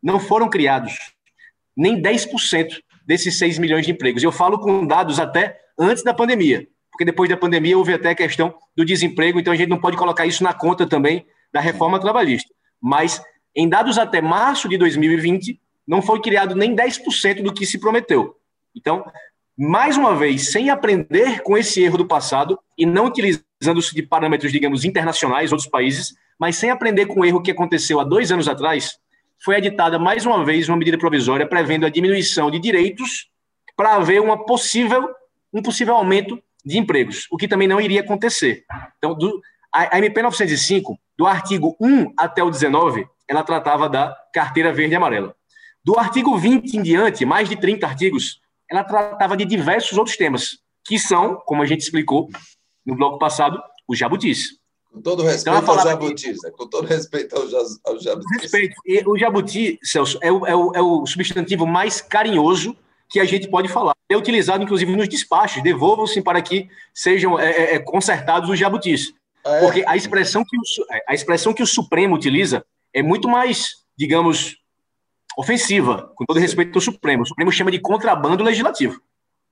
Não 0.03 0.19
foram 0.19 0.49
criados 0.49 0.95
nem 1.77 2.01
10% 2.01 2.81
desses 3.07 3.39
6 3.39 3.59
milhões 3.59 3.85
de 3.85 3.93
empregos. 3.93 4.23
Eu 4.23 4.33
falo 4.33 4.59
com 4.59 4.87
dados 4.87 5.19
até 5.19 5.59
antes 5.79 6.03
da 6.03 6.15
pandemia, 6.15 6.67
porque 6.91 7.05
depois 7.05 7.29
da 7.29 7.37
pandemia 7.37 7.77
houve 7.77 7.93
até 7.93 8.11
a 8.11 8.15
questão 8.15 8.55
do 8.77 8.85
desemprego, 8.85 9.39
então 9.39 9.53
a 9.53 9.57
gente 9.57 9.69
não 9.69 9.81
pode 9.81 9.97
colocar 9.97 10.27
isso 10.27 10.43
na 10.43 10.53
conta 10.55 10.87
também 10.87 11.27
da 11.53 11.61
reforma 11.61 12.01
trabalhista 12.01 12.53
mas 12.83 13.23
em 13.55 13.69
dados 13.69 13.97
até 13.97 14.21
março 14.21 14.69
de 14.69 14.77
2020, 14.77 15.61
não 15.87 16.03
foi 16.03 16.21
criado 16.21 16.57
nem 16.57 16.75
10% 16.75 17.43
do 17.43 17.55
que 17.55 17.65
se 17.65 17.79
prometeu. 17.79 18.37
Então, 18.75 19.05
mais 19.57 19.97
uma 19.97 20.17
vez, 20.17 20.51
sem 20.51 20.71
aprender 20.71 21.43
com 21.43 21.57
esse 21.57 21.83
erro 21.83 21.99
do 21.99 22.07
passado 22.07 22.59
e 22.77 22.87
não 22.87 23.07
utilizando-se 23.07 23.95
de 23.95 24.03
parâmetros, 24.03 24.51
digamos, 24.51 24.85
internacionais, 24.85 25.53
outros 25.53 25.69
países, 25.69 26.15
mas 26.39 26.57
sem 26.57 26.71
aprender 26.71 27.07
com 27.07 27.21
o 27.21 27.25
erro 27.25 27.43
que 27.43 27.51
aconteceu 27.51 28.01
há 28.01 28.05
dois 28.05 28.33
anos 28.33 28.49
atrás, 28.49 28.99
foi 29.45 29.57
editada 29.57 29.99
mais 29.99 30.25
uma 30.25 30.45
vez 30.45 30.69
uma 30.69 30.77
medida 30.77 30.97
provisória 30.97 31.47
prevendo 31.47 31.85
a 31.85 31.89
diminuição 31.89 32.51
de 32.51 32.59
direitos 32.59 33.29
para 33.77 33.97
haver 33.97 34.21
uma 34.21 34.45
possível, 34.45 35.09
um 35.53 35.63
possível 35.63 35.95
aumento 35.97 36.41
de 36.65 36.79
empregos, 36.79 37.27
o 37.31 37.37
que 37.37 37.49
também 37.49 37.69
não 37.69 37.81
iria 37.81 38.01
acontecer. 38.01 38.65
Então, 38.99 39.15
do, 39.15 39.41
a, 39.73 39.97
a 39.97 39.99
MP 39.99 40.23
905 40.23 40.99
do 41.19 41.27
artigo 41.27 41.77
1 41.81 42.15
até 42.17 42.43
o 42.43 42.51
19, 42.51 43.07
ela 43.29 43.43
tratava 43.43 43.89
da 43.89 44.17
carteira 44.33 44.73
verde 44.73 44.95
e 44.95 44.97
amarela. 44.97 45.35
Do 45.85 45.99
artigo 45.99 46.37
20 46.39 46.77
em 46.77 46.83
diante, 46.83 47.25
mais 47.25 47.49
de 47.49 47.57
30 47.57 47.87
artigos, 47.87 48.41
ela 48.73 48.83
tratava 48.83 49.37
de 49.37 49.45
diversos 49.45 49.99
outros 49.99 50.17
temas, 50.17 50.59
que 50.85 50.99
são, 50.99 51.37
como 51.45 51.63
a 51.63 51.67
gente 51.67 51.83
explicou 51.83 52.29
no 52.85 52.97
bloco 52.97 53.19
passado, 53.19 53.63
os 53.87 53.99
jabutis. 53.99 54.59
Com 54.91 55.03
todo 55.03 55.23
respeito 55.23 55.59
então, 55.59 55.75
aos 55.75 55.85
jabutis, 55.85 56.43
né? 56.43 56.51
com 56.51 56.67
todo 56.69 56.87
respeito 56.87 57.37
aos, 57.37 57.53
aos 57.85 58.03
jabutis. 58.03 58.43
Respeito. 58.43 58.75
E 58.87 59.03
o 59.07 59.19
jabuti, 59.19 59.79
Celso, 59.83 60.19
é 60.23 60.33
o, 60.33 60.47
é, 60.47 60.57
o, 60.57 60.73
é 60.75 60.81
o 60.81 61.07
substantivo 61.07 61.67
mais 61.67 62.01
carinhoso 62.01 62.75
que 63.09 63.21
a 63.21 63.25
gente 63.25 63.49
pode 63.49 63.69
falar. 63.69 63.95
É 64.11 64.17
utilizado, 64.17 64.65
inclusive, 64.65 64.95
nos 64.97 65.09
despachos. 65.09 65.63
Devolvam-se 65.63 66.23
para 66.23 66.41
que 66.41 66.69
sejam 66.95 67.39
é, 67.39 67.51
é, 67.51 67.75
é 67.75 67.79
consertados 67.79 68.49
os 68.49 68.59
jabutis. 68.59 69.13
Ah, 69.45 69.57
é? 69.57 69.61
Porque 69.61 69.85
a 69.87 69.97
expressão, 69.97 70.45
que 70.45 70.57
o, 70.57 70.63
a 71.07 71.15
expressão 71.15 71.53
que 71.53 71.63
o 71.63 71.67
Supremo 71.67 72.15
utiliza 72.15 72.65
é 72.95 73.03
muito 73.03 73.29
mais, 73.29 73.71
digamos, 73.97 74.57
ofensiva, 75.37 76.13
com 76.15 76.25
todo 76.25 76.39
respeito 76.39 76.77
ao 76.77 76.81
Supremo. 76.81 77.23
O 77.23 77.27
Supremo 77.27 77.53
chama 77.53 77.71
de 77.71 77.79
contrabando 77.79 78.45
legislativo. 78.45 79.01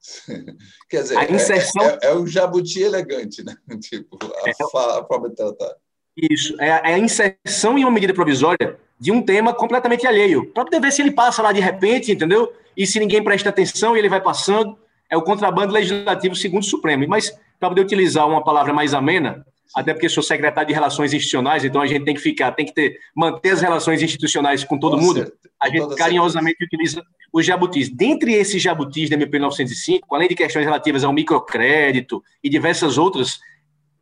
Quer 0.88 1.02
dizer, 1.02 1.18
a 1.18 1.30
inserção... 1.30 1.82
é, 1.82 1.98
é, 2.02 2.06
é 2.08 2.14
o 2.14 2.26
jabuti 2.26 2.82
elegante, 2.82 3.44
né? 3.44 3.54
tipo, 3.80 4.18
a, 4.22 4.48
é, 4.48 4.52
a 4.52 5.04
forma 5.04 5.28
de 5.28 5.36
tratar. 5.36 5.74
Isso, 6.16 6.60
é 6.60 6.70
a, 6.70 6.76
é 6.90 6.94
a 6.94 6.98
inserção 6.98 7.78
em 7.78 7.84
uma 7.84 7.90
medida 7.90 8.12
provisória 8.12 8.78
de 8.98 9.10
um 9.10 9.22
tema 9.22 9.54
completamente 9.54 10.06
alheio, 10.06 10.52
para 10.52 10.64
poder 10.64 10.80
ver 10.80 10.92
se 10.92 11.00
ele 11.00 11.12
passa 11.12 11.40
lá 11.40 11.52
de 11.52 11.60
repente, 11.60 12.12
entendeu? 12.12 12.52
E 12.76 12.86
se 12.86 12.98
ninguém 13.00 13.24
presta 13.24 13.48
atenção, 13.48 13.96
ele 13.96 14.08
vai 14.08 14.20
passando. 14.20 14.78
É 15.08 15.16
o 15.16 15.22
contrabando 15.22 15.72
legislativo 15.72 16.36
segundo 16.36 16.62
o 16.62 16.66
Supremo. 16.66 17.06
Mas, 17.08 17.30
para 17.58 17.70
poder 17.70 17.80
utilizar 17.80 18.28
uma 18.28 18.44
palavra 18.44 18.72
mais 18.72 18.94
amena, 18.94 19.44
até 19.74 19.92
porque 19.92 20.08
sou 20.08 20.22
secretário 20.22 20.68
de 20.68 20.74
Relações 20.74 21.12
Institucionais, 21.12 21.64
então 21.64 21.80
a 21.80 21.86
gente 21.86 22.04
tem 22.04 22.14
que 22.14 22.20
ficar, 22.20 22.52
tem 22.52 22.66
que 22.66 22.74
ter, 22.74 22.98
manter 23.14 23.50
as 23.50 23.60
relações 23.60 24.02
institucionais 24.02 24.64
com 24.64 24.78
todo 24.78 24.98
mundo. 24.98 25.32
A 25.62 25.68
gente 25.68 25.94
carinhosamente 25.94 26.58
certeza. 26.58 26.82
utiliza 26.82 27.02
os 27.32 27.46
jabutis. 27.46 27.88
Dentre 27.88 28.32
esses 28.32 28.60
jabutis 28.60 29.08
da 29.08 29.14
MP 29.14 29.38
905, 29.38 30.14
além 30.14 30.28
de 30.28 30.34
questões 30.34 30.64
relativas 30.64 31.04
ao 31.04 31.12
microcrédito 31.12 32.22
e 32.42 32.48
diversas 32.48 32.98
outras, 32.98 33.38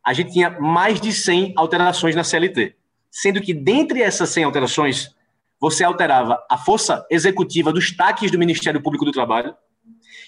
a 0.05 0.13
gente 0.13 0.31
tinha 0.31 0.49
mais 0.49 0.99
de 0.99 1.13
100 1.13 1.53
alterações 1.55 2.15
na 2.15 2.23
CLT. 2.23 2.75
Sendo 3.11 3.41
que, 3.41 3.53
dentre 3.53 4.01
essas 4.01 4.29
100 4.29 4.45
alterações, 4.45 5.15
você 5.59 5.83
alterava 5.83 6.43
a 6.49 6.57
força 6.57 7.05
executiva 7.11 7.71
dos 7.71 7.95
taques 7.95 8.31
do 8.31 8.39
Ministério 8.39 8.81
Público 8.81 9.05
do 9.05 9.11
Trabalho 9.11 9.53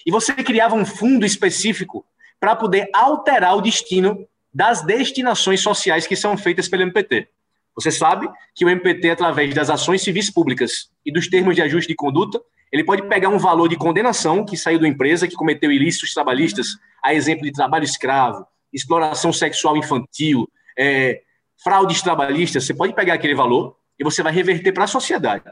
e 0.05 0.12
você 0.12 0.33
criava 0.36 0.75
um 0.75 0.86
fundo 0.86 1.25
específico 1.25 2.05
para 2.39 2.55
poder 2.55 2.89
alterar 2.93 3.55
o 3.55 3.62
destino 3.62 4.27
das 4.53 4.81
destinações 4.84 5.62
sociais 5.62 6.05
que 6.05 6.15
são 6.15 6.38
feitas 6.38 6.67
pelo 6.67 6.84
MPT. 6.84 7.27
Você 7.75 7.89
sabe 7.89 8.29
que 8.53 8.65
o 8.65 8.70
MPT, 8.70 9.12
através 9.12 9.53
das 9.53 9.70
ações 9.70 10.01
civis 10.01 10.29
públicas 10.29 10.89
e 11.05 11.12
dos 11.12 11.27
termos 11.29 11.55
de 11.55 11.62
ajuste 11.62 11.88
de 11.88 11.96
conduta, 11.96 12.41
ele 12.72 12.84
pode 12.84 13.08
pegar 13.08 13.29
um 13.29 13.38
valor 13.38 13.67
de 13.67 13.77
condenação 13.77 14.46
que 14.46 14.58
saiu 14.58 14.79
da 14.79 14.88
empresa, 14.88 15.27
que 15.27 15.36
cometeu 15.36 15.72
ilícitos 15.72 16.13
trabalhistas, 16.13 16.67
a 17.03 17.13
exemplo 17.13 17.43
de 17.43 17.51
trabalho 17.51 17.84
escravo, 17.84 18.46
exploração 18.72 19.34
sexual 19.34 19.75
infantil, 19.75 20.50
é, 20.77 21.22
fraudes 21.63 22.01
trabalhistas, 22.01 22.65
você 22.65 22.74
pode 22.74 22.93
pegar 22.93 23.15
aquele 23.15 23.36
valor 23.36 23.75
e 24.00 24.03
você 24.03 24.24
vai 24.24 24.34
reverter 24.34 24.72
para 24.72 24.86
a 24.86 24.88
sociedade. 24.88 25.43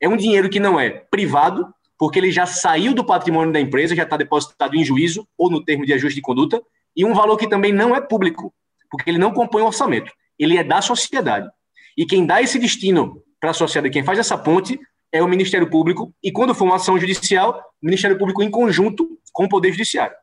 É 0.00 0.08
um 0.08 0.16
dinheiro 0.16 0.48
que 0.50 0.60
não 0.60 0.78
é 0.78 0.90
privado, 0.90 1.66
porque 1.98 2.18
ele 2.18 2.30
já 2.30 2.44
saiu 2.44 2.94
do 2.94 3.04
patrimônio 3.04 3.52
da 3.52 3.60
empresa, 3.60 3.96
já 3.96 4.02
está 4.02 4.16
depositado 4.16 4.76
em 4.76 4.84
juízo 4.84 5.26
ou 5.36 5.50
no 5.50 5.64
termo 5.64 5.86
de 5.86 5.92
ajuste 5.92 6.16
de 6.16 6.22
conduta, 6.22 6.62
e 6.96 7.04
um 7.04 7.12
valor 7.12 7.36
que 7.36 7.48
também 7.48 7.72
não 7.72 7.94
é 7.94 8.00
público, 8.00 8.54
porque 8.90 9.10
ele 9.10 9.18
não 9.18 9.32
compõe 9.32 9.62
o 9.62 9.66
orçamento, 9.66 10.10
ele 10.38 10.56
é 10.56 10.64
da 10.64 10.80
sociedade. 10.80 11.48
E 11.96 12.06
quem 12.06 12.24
dá 12.26 12.42
esse 12.42 12.58
destino 12.58 13.22
para 13.40 13.50
a 13.50 13.54
sociedade, 13.54 13.92
quem 13.92 14.04
faz 14.04 14.18
essa 14.18 14.36
ponte, 14.36 14.78
é 15.12 15.22
o 15.22 15.28
Ministério 15.28 15.68
Público, 15.68 16.12
e 16.22 16.32
quando 16.32 16.54
for 16.54 16.64
uma 16.64 16.76
ação 16.76 16.98
judicial, 16.98 17.62
o 17.82 17.86
Ministério 17.86 18.18
Público 18.18 18.42
em 18.42 18.50
conjunto 18.50 19.18
com 19.32 19.44
o 19.44 19.48
Poder 19.48 19.70
Judiciário. 19.70 20.16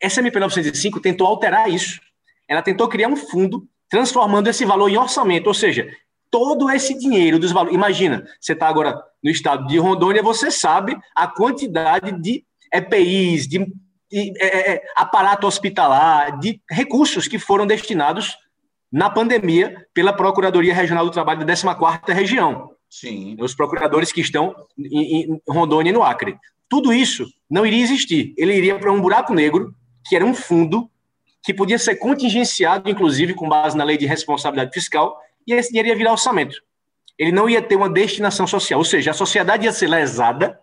Essa 0.00 0.20
MP 0.20 0.38
905 0.38 1.00
tentou 1.00 1.26
alterar 1.26 1.70
isso. 1.70 2.00
Ela 2.48 2.62
tentou 2.62 2.88
criar 2.88 3.08
um 3.08 3.16
fundo 3.16 3.66
transformando 3.90 4.48
esse 4.48 4.64
valor 4.64 4.88
em 4.88 4.96
orçamento, 4.96 5.46
ou 5.46 5.54
seja, 5.54 5.90
todo 6.30 6.70
esse 6.70 6.96
dinheiro 6.98 7.38
dos 7.38 7.52
valores. 7.52 7.74
Imagina, 7.74 8.24
você 8.40 8.52
está 8.52 8.68
agora 8.68 9.00
no 9.22 9.30
estado 9.30 9.66
de 9.66 9.78
Rondônia, 9.78 10.22
você 10.22 10.50
sabe 10.50 10.96
a 11.14 11.26
quantidade 11.26 12.12
de 12.20 12.44
EPIs, 12.72 13.48
de 13.48 13.66
de 14.10 14.32
é, 14.38 14.46
é, 14.46 14.72
é, 14.74 14.82
aparato 14.96 15.46
hospitalar, 15.46 16.38
de 16.38 16.60
recursos 16.70 17.28
que 17.28 17.38
foram 17.38 17.66
destinados 17.66 18.36
na 18.90 19.10
pandemia 19.10 19.86
pela 19.92 20.12
Procuradoria 20.12 20.74
Regional 20.74 21.04
do 21.04 21.10
Trabalho 21.10 21.44
da 21.44 21.52
14ª 21.52 22.12
Região. 22.14 22.70
Sim. 22.88 23.36
Os 23.38 23.54
procuradores 23.54 24.10
que 24.10 24.20
estão 24.20 24.54
em, 24.78 25.22
em 25.22 25.42
Rondônia 25.46 25.90
e 25.90 25.92
no 25.92 26.02
Acre. 26.02 26.36
Tudo 26.68 26.92
isso 26.92 27.26
não 27.50 27.66
iria 27.66 27.82
existir. 27.82 28.34
Ele 28.36 28.54
iria 28.54 28.78
para 28.78 28.92
um 28.92 29.00
buraco 29.00 29.34
negro, 29.34 29.74
que 30.06 30.16
era 30.16 30.24
um 30.24 30.34
fundo 30.34 30.90
que 31.42 31.52
podia 31.52 31.78
ser 31.78 31.96
contingenciado, 31.96 32.90
inclusive 32.90 33.34
com 33.34 33.48
base 33.48 33.76
na 33.76 33.84
lei 33.84 33.96
de 33.96 34.06
responsabilidade 34.06 34.72
fiscal, 34.72 35.18
e 35.46 35.52
esse 35.52 35.68
dinheiro 35.68 35.88
ia 35.88 35.96
virar 35.96 36.12
orçamento. 36.12 36.56
Ele 37.18 37.32
não 37.32 37.48
ia 37.48 37.60
ter 37.60 37.76
uma 37.76 37.88
destinação 37.88 38.46
social, 38.46 38.78
ou 38.78 38.84
seja, 38.84 39.10
a 39.10 39.14
sociedade 39.14 39.64
ia 39.64 39.72
ser 39.72 39.86
lesada, 39.86 40.58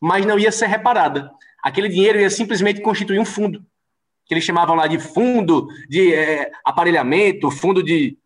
mas 0.00 0.24
não 0.24 0.38
ia 0.38 0.52
ser 0.52 0.66
reparada 0.66 1.30
aquele 1.62 1.88
dinheiro 1.88 2.20
ia 2.20 2.30
simplesmente 2.30 2.80
constituir 2.80 3.18
um 3.18 3.24
fundo, 3.24 3.64
que 4.26 4.34
eles 4.34 4.44
chamavam 4.44 4.76
lá 4.76 4.86
de 4.86 4.98
fundo 4.98 5.68
de 5.88 6.14
é, 6.14 6.50
aparelhamento, 6.64 7.50
fundo 7.50 7.82
de 7.82 8.16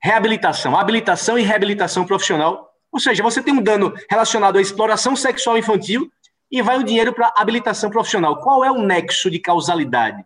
reabilitação, 0.00 0.76
habilitação 0.76 1.38
e 1.38 1.42
reabilitação 1.42 2.04
profissional. 2.04 2.70
Ou 2.92 3.00
seja, 3.00 3.22
você 3.22 3.42
tem 3.42 3.52
um 3.54 3.62
dano 3.62 3.92
relacionado 4.10 4.58
à 4.58 4.60
exploração 4.60 5.16
sexual 5.16 5.58
infantil 5.58 6.10
e 6.50 6.62
vai 6.62 6.78
o 6.78 6.84
dinheiro 6.84 7.12
para 7.12 7.32
habilitação 7.36 7.90
profissional. 7.90 8.40
Qual 8.40 8.64
é 8.64 8.70
o 8.70 8.82
nexo 8.82 9.30
de 9.30 9.38
causalidade? 9.38 10.24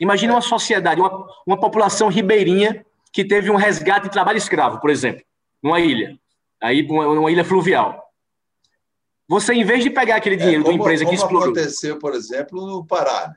Imagina 0.00 0.34
uma 0.34 0.40
sociedade, 0.40 1.00
uma, 1.00 1.26
uma 1.46 1.58
população 1.58 2.08
ribeirinha 2.08 2.84
que 3.12 3.24
teve 3.24 3.50
um 3.50 3.56
resgate 3.56 4.06
de 4.06 4.12
trabalho 4.12 4.38
escravo, 4.38 4.80
por 4.80 4.90
exemplo, 4.90 5.22
numa 5.62 5.80
ilha, 5.80 6.18
aí 6.60 6.86
uma 6.88 7.30
ilha 7.30 7.44
fluvial. 7.44 8.01
Você, 9.28 9.54
em 9.54 9.64
vez 9.64 9.82
de 9.82 9.90
pegar 9.90 10.16
aquele 10.16 10.36
é, 10.36 10.38
dinheiro 10.38 10.60
é, 10.60 10.64
como, 10.64 10.74
de 10.74 10.80
uma 10.80 10.84
empresa 10.84 11.06
que 11.06 11.14
explorou... 11.14 11.50
aconteceu, 11.50 11.98
por 11.98 12.14
exemplo, 12.14 12.66
no 12.66 12.84
Pará, 12.84 13.28
né? 13.28 13.36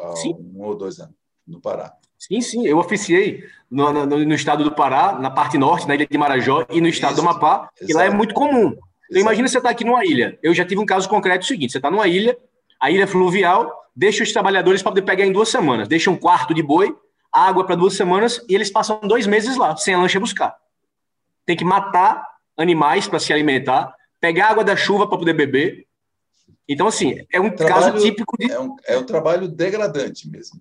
há 0.00 0.16
sim. 0.16 0.34
um 0.54 0.62
ou 0.62 0.76
dois 0.76 0.98
anos, 0.98 1.14
no 1.46 1.60
Pará. 1.60 1.92
Sim, 2.18 2.40
sim, 2.40 2.66
eu 2.66 2.78
oficiei 2.78 3.44
no, 3.68 3.92
no, 3.92 4.06
no, 4.06 4.34
estado 4.34 4.62
do 4.62 4.72
Pará, 4.72 5.18
na 5.18 5.30
parte 5.30 5.58
norte, 5.58 5.88
na 5.88 5.94
ilha 5.94 6.06
de 6.06 6.16
Marajó, 6.18 6.64
e 6.70 6.80
no 6.80 6.86
estado 6.86 7.14
Isso, 7.14 7.22
do 7.22 7.28
Amapá, 7.28 7.68
que 7.76 7.92
lá 7.92 8.04
é 8.04 8.10
muito 8.10 8.32
comum. 8.32 8.76
Então, 9.10 9.20
imagina 9.20 9.48
você 9.48 9.58
estar 9.58 9.68
tá 9.68 9.72
aqui 9.72 9.84
numa 9.84 10.04
ilha. 10.04 10.38
Eu 10.42 10.54
já 10.54 10.64
tive 10.64 10.80
um 10.80 10.86
caso 10.86 11.08
concreto 11.08 11.44
seguinte: 11.44 11.72
você 11.72 11.78
está 11.78 11.90
numa 11.90 12.06
ilha, 12.06 12.38
a 12.80 12.90
ilha 12.90 13.06
fluvial, 13.06 13.72
deixa 13.94 14.22
os 14.22 14.32
trabalhadores 14.32 14.82
para 14.82 14.92
poder 14.92 15.02
pegar 15.02 15.26
em 15.26 15.32
duas 15.32 15.48
semanas. 15.48 15.88
Deixa 15.88 16.10
um 16.10 16.16
quarto 16.16 16.54
de 16.54 16.62
boi, 16.62 16.96
água 17.32 17.64
para 17.64 17.74
duas 17.74 17.94
semanas, 17.94 18.40
e 18.48 18.54
eles 18.54 18.70
passam 18.70 19.00
dois 19.02 19.26
meses 19.26 19.56
lá, 19.56 19.76
sem 19.76 19.92
a 19.92 19.98
lancha 19.98 20.20
buscar. 20.20 20.56
Tem 21.44 21.56
que 21.56 21.64
matar 21.64 22.24
animais 22.56 23.08
para 23.08 23.18
se 23.18 23.32
alimentar, 23.32 23.94
pegar 24.22 24.50
água 24.50 24.62
da 24.62 24.76
chuva 24.76 25.08
para 25.08 25.18
poder 25.18 25.32
beber. 25.32 25.84
Então, 26.68 26.86
assim, 26.86 27.26
é 27.32 27.40
um 27.40 27.50
trabalho, 27.50 27.92
caso 27.92 28.04
típico 28.04 28.38
de. 28.38 28.52
É 28.52 28.60
um, 28.60 28.76
é 28.86 28.96
um 28.96 29.04
trabalho 29.04 29.48
degradante 29.48 30.30
mesmo. 30.30 30.60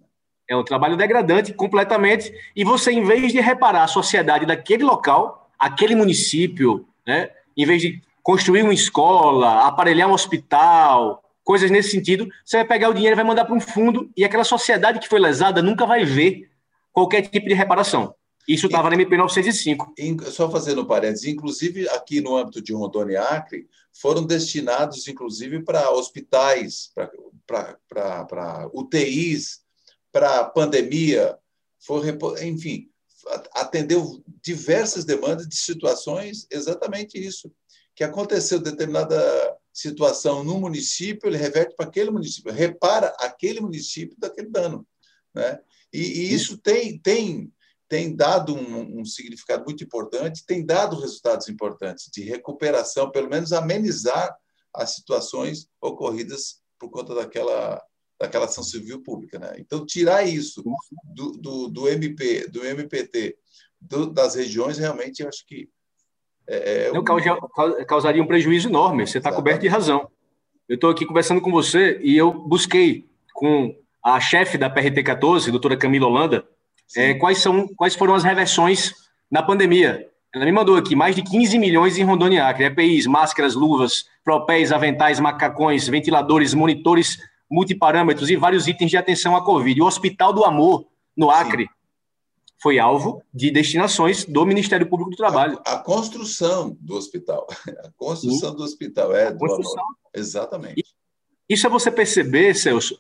É 0.50 0.58
um 0.58 0.64
trabalho 0.64 0.98
degradante 0.98 1.54
completamente. 1.54 2.34
E 2.56 2.64
você, 2.64 2.92
em 2.92 3.04
vez 3.04 3.32
de 3.32 3.40
reparar 3.40 3.84
a 3.84 3.88
sociedade 3.88 4.48
daquele 4.48 4.84
local, 4.84 5.52
aquele 5.60 5.94
município, 5.94 6.88
né, 7.06 7.30
em 7.56 7.64
vez 7.64 7.84
de 7.84 8.02
construir 8.24 8.64
uma 8.64 8.74
escola, 8.74 9.68
aparelhar 9.68 10.10
um 10.10 10.14
hospital, 10.14 11.24
coisas 11.44 11.70
nesse 11.70 11.92
sentido, 11.92 12.28
você 12.44 12.58
vai 12.58 12.66
pegar 12.66 12.90
o 12.90 12.94
dinheiro 12.94 13.14
e 13.14 13.16
vai 13.16 13.24
mandar 13.24 13.46
para 13.46 13.56
um 13.56 13.62
fundo 13.62 14.10
e 14.18 14.26
aquela 14.26 14.44
sociedade 14.44 15.00
que 15.00 15.08
foi 15.08 15.20
lesada 15.20 15.62
nunca 15.62 15.86
vai 15.86 16.04
ver 16.04 16.50
qualquer 16.92 17.22
tipo 17.22 17.48
de 17.48 17.54
reparação. 17.54 18.16
Isso 18.52 18.66
estava 18.66 18.90
na 18.90 18.96
MP 18.96 19.16
905. 19.16 19.94
Só 20.30 20.52
fazendo 20.52 20.86
parênteses, 20.86 21.26
inclusive 21.26 21.88
aqui 21.90 22.20
no 22.20 22.36
âmbito 22.36 22.62
de 22.62 22.74
Rondônia 22.74 23.14
e 23.14 23.18
Acre, 23.18 23.68
foram 23.94 24.26
destinados, 24.26 25.08
inclusive, 25.08 25.64
para 25.64 25.90
hospitais, 25.90 26.92
para 27.46 28.70
UTIs, 28.74 29.62
para 30.12 30.44
pandemia, 30.44 31.38
foi, 31.80 32.02
enfim, 32.46 32.90
atendeu 33.54 34.22
diversas 34.44 35.06
demandas 35.06 35.48
de 35.48 35.56
situações, 35.56 36.46
exatamente 36.52 37.18
isso, 37.18 37.50
que 37.96 38.04
aconteceu 38.04 38.60
determinada 38.60 39.18
situação 39.72 40.44
no 40.44 40.60
município, 40.60 41.30
ele 41.30 41.38
reverte 41.38 41.74
para 41.76 41.86
aquele 41.86 42.12
município, 42.12 42.52
repara 42.52 43.16
aquele 43.20 43.62
município 43.62 44.18
daquele 44.20 44.50
dano. 44.50 44.86
Né? 45.34 45.58
E, 45.94 46.00
e 46.00 46.34
isso 46.34 46.58
tem, 46.58 47.00
tem, 47.00 47.50
tem 47.92 48.16
dado 48.16 48.56
um, 48.56 49.02
um, 49.02 49.04
significado 49.04 49.66
muito 49.66 49.84
importante, 49.84 50.46
tem 50.46 50.66
dado 50.66 50.98
resultados 50.98 51.50
importantes 51.50 52.10
de 52.10 52.24
recuperação, 52.24 53.12
pelo 53.12 53.30
menos 53.30 53.52
amenizar 53.52 54.34
as 54.74 54.96
situações 54.96 55.68
ocorridas 55.82 56.62
por 56.80 56.90
conta 56.90 57.14
daquela, 57.14 57.84
daquela 58.18 58.46
ação 58.46 58.64
civil 58.64 59.04
pública. 59.04 59.38
Né? 59.38 59.56
Então, 59.58 59.86
tirar 59.86 60.24
isso 60.24 60.64
do, 61.04 61.32
do, 61.34 61.68
do 61.68 61.90
MP, 61.90 62.48
do 62.48 62.66
MPT, 62.66 63.38
do, 63.82 64.06
das 64.06 64.36
regiões, 64.36 64.78
realmente, 64.78 65.22
eu 65.22 65.28
acho 65.28 65.46
que 65.46 65.68
é, 66.48 66.86
é 66.86 66.92
Não, 66.94 67.04
causaria 67.86 68.24
um 68.24 68.28
prejuízo 68.28 68.70
enorme, 68.70 69.06
você 69.06 69.18
está 69.18 69.34
coberto 69.34 69.64
de 69.64 69.68
razão. 69.68 70.10
Eu 70.66 70.76
estou 70.76 70.90
aqui 70.90 71.06
conversando 71.06 71.42
com 71.42 71.52
você 71.52 72.00
e 72.02 72.16
eu 72.16 72.32
busquei 72.32 73.06
com 73.34 73.76
a 74.02 74.18
chefe 74.22 74.58
da 74.58 74.70
PRT 74.70 75.04
14, 75.04 75.52
doutora 75.52 75.76
Camila 75.76 76.08
Holanda, 76.08 76.48
é, 76.96 77.14
quais, 77.16 77.40
são, 77.40 77.68
quais 77.76 77.96
foram 77.96 78.14
as 78.14 78.24
reversões 78.24 78.94
na 79.30 79.42
pandemia. 79.42 80.08
Ela 80.34 80.46
me 80.46 80.52
mandou 80.52 80.78
aqui 80.78 80.96
mais 80.96 81.16
de 81.16 81.24
15 81.24 81.58
milhões 81.60 81.98
em 81.98 82.04
Rondônia 82.04 82.38
e 82.38 82.42
Acre, 82.42 82.66
EPIs, 82.66 83.06
máscaras, 83.06 83.56
luvas, 83.56 84.06
propéis, 84.24 84.72
aventais, 84.72 85.20
macacões, 85.20 85.88
ventiladores, 85.88 86.54
monitores 86.54 87.18
multiparâmetros 87.50 88.30
e 88.30 88.38
vários 88.38 88.66
itens 88.68 88.90
de 88.90 88.98
atenção 88.98 89.36
à 89.36 89.44
Covid. 89.44 89.82
O 89.82 89.86
Hospital 89.86 90.32
do 90.32 90.46
Amor, 90.46 90.86
no 91.18 91.30
Acre, 91.30 91.64
Sim 91.64 91.82
foi 92.62 92.78
alvo 92.78 93.24
de 93.34 93.50
destinações 93.50 94.24
do 94.24 94.46
Ministério 94.46 94.88
Público 94.88 95.10
do 95.10 95.18
Trabalho. 95.18 95.60
A, 95.66 95.74
a 95.74 95.78
construção 95.80 96.78
do 96.80 96.96
hospital. 96.96 97.48
A 97.84 97.90
construção 97.98 98.52
Sim. 98.52 98.56
do 98.56 98.64
hospital 98.64 99.16
é. 99.16 99.34
construção. 99.34 99.84
Exatamente. 100.14 100.84
Isso 101.50 101.66
é 101.66 101.70
você 101.70 101.92
perceber, 101.92 102.54
Celso, 102.54 103.00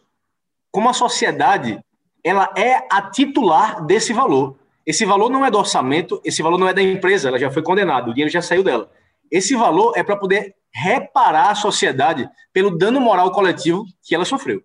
como 0.71 0.89
a 0.89 0.93
sociedade 0.93 1.79
ela 2.23 2.53
é 2.57 2.87
a 2.89 3.09
titular 3.09 3.85
desse 3.85 4.13
valor. 4.13 4.57
Esse 4.85 5.05
valor 5.05 5.29
não 5.29 5.45
é 5.45 5.51
do 5.51 5.57
orçamento, 5.57 6.21
esse 6.23 6.41
valor 6.41 6.57
não 6.57 6.67
é 6.67 6.73
da 6.73 6.81
empresa, 6.81 7.27
ela 7.27 7.39
já 7.39 7.51
foi 7.51 7.61
condenada, 7.61 8.09
o 8.09 8.13
dinheiro 8.13 8.31
já 8.31 8.41
saiu 8.41 8.63
dela. 8.63 8.91
Esse 9.29 9.55
valor 9.55 9.93
é 9.95 10.03
para 10.03 10.17
poder 10.17 10.55
reparar 10.73 11.51
a 11.51 11.55
sociedade 11.55 12.29
pelo 12.51 12.77
dano 12.77 12.99
moral 12.99 13.31
coletivo 13.31 13.85
que 14.01 14.15
ela 14.15 14.25
sofreu. 14.25 14.63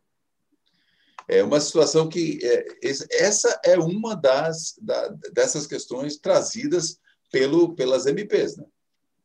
É 1.28 1.42
uma 1.42 1.60
situação 1.60 2.08
que 2.08 2.38
é, 2.42 2.66
essa 3.10 3.60
é 3.64 3.76
uma 3.78 4.14
das 4.14 4.74
da, 4.80 5.08
dessas 5.32 5.66
questões 5.66 6.16
trazidas 6.16 6.98
pelo 7.32 7.74
pelas 7.74 8.06
MPs, 8.06 8.56
né? 8.56 8.64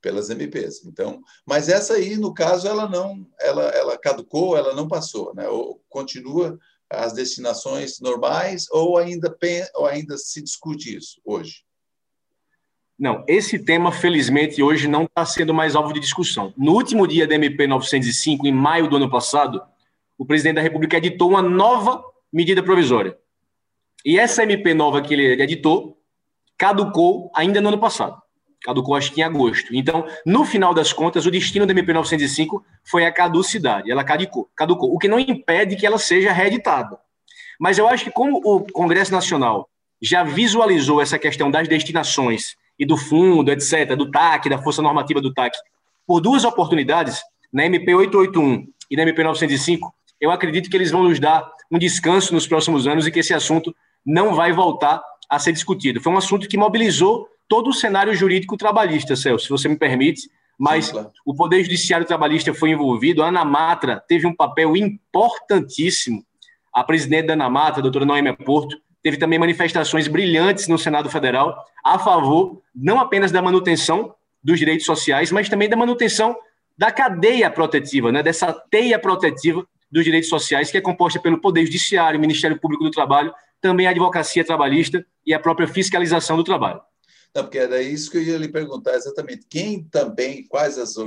Pelas 0.02 0.32
MPs. 0.32 0.84
Então, 0.86 1.22
mas 1.46 1.70
essa 1.70 1.94
aí, 1.94 2.18
no 2.18 2.34
caso, 2.34 2.68
ela 2.68 2.90
não, 2.90 3.28
ela, 3.40 3.70
ela 3.70 3.98
caducou, 4.00 4.58
ela 4.58 4.74
não 4.74 4.88
passou, 4.88 5.34
né? 5.36 5.48
Ou 5.48 5.80
continua 5.90 6.58
as 6.92 7.14
destinações 7.14 8.00
normais 8.00 8.66
ou 8.72 8.98
ainda 8.98 9.36
ou 9.76 9.86
ainda 9.86 10.18
se 10.18 10.42
discute 10.42 10.96
isso 10.96 11.22
hoje? 11.26 11.64
Não, 13.00 13.26
esse 13.28 13.58
tema, 13.58 13.92
felizmente, 13.92 14.62
hoje 14.62 14.88
não 14.88 15.06
está 15.06 15.26
sendo 15.26 15.54
mais 15.54 15.76
alvo 15.76 15.92
de 15.92 16.00
discussão. 16.00 16.54
No 16.56 16.74
último 16.74 17.08
dia 17.08 17.26
da 17.26 17.34
MP 17.34 17.66
905, 17.66 18.46
em 18.46 18.52
maio 18.52 18.88
do 18.88 18.98
ano 18.98 19.10
passado, 19.10 19.60
o 20.18 20.26
presidente 20.26 20.56
da 20.56 20.62
República 20.62 20.98
editou 20.98 21.30
uma 21.30 21.42
nova 21.42 22.04
medida 22.32 22.62
provisória. 22.62 23.18
E 24.06 24.20
essa 24.20 24.44
MP 24.44 24.74
nova 24.76 25.02
que 25.02 25.16
ele 25.16 25.42
editou 25.42 25.98
caducou 26.56 27.32
ainda 27.36 27.60
no 27.60 27.70
ano 27.70 27.80
passado. 27.80 28.22
Caducou, 28.64 28.96
acho 28.96 29.12
que 29.12 29.22
em 29.22 29.24
agosto. 29.24 29.74
Então, 29.76 30.06
no 30.26 30.46
final 30.46 30.74
das 30.74 30.94
contas, 30.94 31.26
o 31.26 31.32
destino 31.32 31.66
da 31.66 31.72
MP 31.72 31.94
905 31.94 32.64
foi 32.84 33.06
a 33.06 33.12
caducidade. 33.12 33.90
Ela 33.90 34.04
caducou, 34.04 34.50
caducou, 34.56 34.94
o 34.94 35.00
que 35.00 35.08
não 35.08 35.20
impede 35.20 35.76
que 35.76 35.86
ela 35.86 35.98
seja 35.98 36.32
reeditada. 36.32 36.98
Mas 37.60 37.78
eu 37.78 37.88
acho 37.88 38.06
que, 38.06 38.12
como 38.12 38.38
o 38.44 38.62
Congresso 38.72 39.12
Nacional 39.12 39.68
já 40.02 40.24
visualizou 40.24 41.02
essa 41.02 41.18
questão 41.20 41.50
das 41.50 41.68
destinações 41.68 42.56
e 42.78 42.86
do 42.86 42.98
fundo, 42.98 43.52
etc., 43.52 43.96
do 43.96 44.10
TAC, 44.10 44.50
da 44.50 44.62
força 44.62 44.82
normativa 44.82 45.22
do 45.22 45.34
TAC, 45.34 45.56
por 46.06 46.20
duas 46.20 46.44
oportunidades, 46.44 47.22
na 47.52 47.66
MP 47.66 47.94
881 47.94 48.68
e 48.90 48.96
na 48.96 49.04
MP 49.04 49.24
905, 49.24 49.94
eu 50.20 50.32
acredito 50.32 50.70
que 50.70 50.78
eles 50.78 50.92
vão 50.92 51.04
nos 51.04 51.20
dar 51.20 51.52
um 51.72 51.78
descanso 51.78 52.34
nos 52.34 52.48
próximos 52.48 52.88
anos 52.88 53.08
e 53.08 53.12
que 53.12 53.20
esse 53.20 53.34
assunto 53.34 53.76
não 54.06 54.34
vai 54.34 54.52
voltar 54.52 55.02
a 55.30 55.40
ser 55.40 55.52
discutido. 55.52 56.02
Foi 56.02 56.12
um 56.12 56.18
assunto 56.18 56.48
que 56.48 56.58
mobilizou 56.58 57.28
todo 57.52 57.72
o 57.72 57.74
cenário 57.74 58.16
jurídico 58.16 58.56
trabalhista, 58.56 59.14
Celso, 59.14 59.44
se 59.44 59.50
você 59.50 59.68
me 59.68 59.76
permite, 59.76 60.30
mas 60.58 60.86
Sim, 60.86 60.92
claro. 60.94 61.12
o 61.26 61.36
Poder 61.36 61.62
Judiciário 61.62 62.08
Trabalhista 62.08 62.54
foi 62.54 62.70
envolvido, 62.70 63.22
a 63.22 63.28
Ana 63.28 63.44
Matra 63.44 64.02
teve 64.08 64.26
um 64.26 64.34
papel 64.34 64.78
importantíssimo. 64.78 66.24
A 66.74 66.82
presidente 66.82 67.26
da 67.26 67.34
Ana 67.34 67.50
Matra, 67.50 67.80
a 67.80 67.82
doutora 67.82 68.06
Noêmia 68.06 68.34
Porto, 68.34 68.78
teve 69.04 69.18
também 69.18 69.38
manifestações 69.38 70.08
brilhantes 70.08 70.70
no 70.70 70.78
Senado 70.78 71.10
Federal 71.10 71.66
a 71.84 72.00
favor 72.00 72.62
não 72.74 73.02
apenas 73.02 73.34
da 73.34 73.42
manutenção 73.42 74.16
dos 74.42 74.58
direitos 74.58 74.86
sociais, 74.86 75.30
mas 75.30 75.50
também 75.50 75.68
da 75.68 75.76
manutenção 75.76 76.34
da 76.78 76.90
cadeia 76.90 77.52
protetiva, 77.52 78.14
né, 78.14 78.24
dessa 78.24 78.54
teia 78.54 78.98
protetiva 78.98 79.68
dos 79.92 80.06
Direitos 80.06 80.30
Sociais, 80.30 80.72
que 80.72 80.78
é 80.78 80.82
composta 80.82 81.20
pelo 81.20 81.42
Poder 81.42 81.66
Judiciário, 81.66 82.18
Ministério 82.18 82.58
Público 82.58 82.86
do 82.86 82.92
Trabalho, 82.92 83.34
também 83.60 83.88
a 83.88 83.90
Advocacia 83.90 84.46
Trabalhista 84.46 85.06
e 85.26 85.34
a 85.34 85.40
própria 85.40 85.68
fiscalização 85.68 86.38
do 86.38 86.46
trabalho. 86.46 86.80
Não, 87.34 87.44
porque 87.44 87.60
era 87.60 87.82
isso 87.82 88.12
que 88.12 88.18
eu 88.18 88.24
ia 88.24 88.38
lhe 88.38 88.50
perguntar 88.50 88.96
exatamente. 88.96 89.46
Quem 89.50 89.84
também, 89.86 90.46
quais 90.48 90.78
as, 90.78 90.98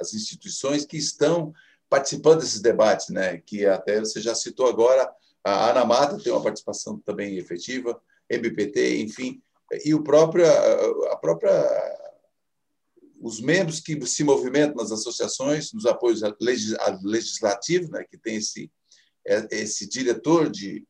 as 0.00 0.14
instituições 0.14 0.86
que 0.86 0.96
estão 0.96 1.52
participando 1.88 2.40
desses 2.40 2.60
debates, 2.60 3.10
né? 3.10 3.38
Que 3.38 3.66
até 3.66 4.00
você 4.00 4.20
já 4.20 4.34
citou 4.34 4.66
agora, 4.66 5.10
a 5.44 5.70
Anamata 5.70 6.18
tem 6.18 6.32
uma 6.32 6.42
participação 6.42 6.98
também 7.00 7.36
efetiva, 7.36 8.00
MPT, 8.30 9.02
enfim, 9.02 9.42
e 9.84 9.94
o 9.94 10.02
próprio, 10.02 10.46
a 11.10 11.16
própria 11.16 11.50
os 13.20 13.40
membros 13.40 13.80
que 13.80 13.98
se 14.06 14.22
movimentam 14.22 14.76
nas 14.76 14.92
associações, 14.92 15.72
nos 15.72 15.86
apoios 15.86 16.20
legislativos, 17.02 17.88
né, 17.88 18.04
que 18.04 18.18
tem 18.18 18.36
esse, 18.36 18.70
é, 19.26 19.46
esse 19.50 19.88
diretor 19.88 20.50
de, 20.50 20.86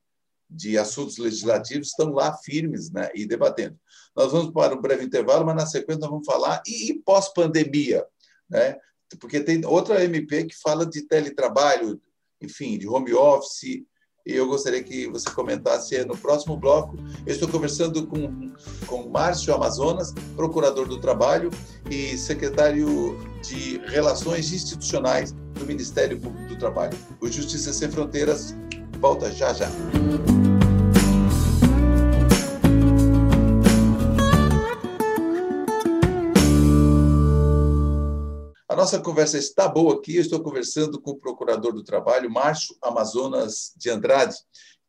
de 0.50 0.76
assuntos 0.76 1.16
legislativos, 1.16 1.88
estão 1.88 2.11
lá 2.11 2.37
firmes 2.38 2.90
né, 2.90 3.09
e 3.14 3.24
debatendo. 3.24 3.78
Nós 4.14 4.33
vamos 4.33 4.53
para 4.53 4.74
um 4.74 4.81
breve 4.81 5.05
intervalo, 5.05 5.44
mas 5.44 5.57
na 5.57 5.66
sequência 5.66 6.00
nós 6.00 6.11
vamos 6.11 6.27
falar, 6.27 6.62
e, 6.66 6.90
e 6.90 6.94
pós-pandemia? 6.94 8.05
Né? 8.48 8.77
porque 9.16 9.40
tem 9.40 9.64
outra 9.64 10.05
MP 10.05 10.44
que 10.44 10.57
fala 10.57 10.87
de 10.87 11.03
teletrabalho, 11.03 12.00
enfim, 12.40 12.79
de 12.79 12.88
home 12.88 13.12
office, 13.14 13.62
e 14.27 14.33
eu 14.33 14.46
gostaria 14.46 14.83
que 14.83 15.07
você 15.09 15.29
comentasse 15.31 16.03
no 16.05 16.16
próximo 16.16 16.57
bloco. 16.57 16.96
Eu 17.27 17.35
estou 17.35 17.46
conversando 17.46 18.07
com, 18.07 18.53
com 18.87 19.09
Márcio 19.11 19.55
Amazonas, 19.55 20.14
procurador 20.35 20.88
do 20.88 20.98
Trabalho 20.98 21.50
e 21.90 22.16
secretário 22.16 23.18
de 23.42 23.79
Relações 23.87 24.50
Institucionais 24.50 25.33
do 25.33 25.66
Ministério 25.66 26.18
Público 26.18 26.48
do 26.48 26.59
Trabalho. 26.59 26.96
O 27.20 27.29
Justiça 27.29 27.72
Sem 27.72 27.90
Fronteiras 27.90 28.55
volta 28.98 29.31
já 29.31 29.53
já. 29.53 29.70
Nossa 38.84 39.00
conversa 39.00 39.38
está 39.38 39.66
boa 39.66 39.94
aqui. 39.94 40.14
Eu 40.14 40.20
estou 40.20 40.42
conversando 40.42 41.00
com 41.00 41.12
o 41.12 41.18
procurador 41.18 41.72
do 41.72 41.82
trabalho, 41.82 42.30
Márcio 42.30 42.76
Amazonas 42.82 43.72
de 43.78 43.88
Andrade, 43.88 44.36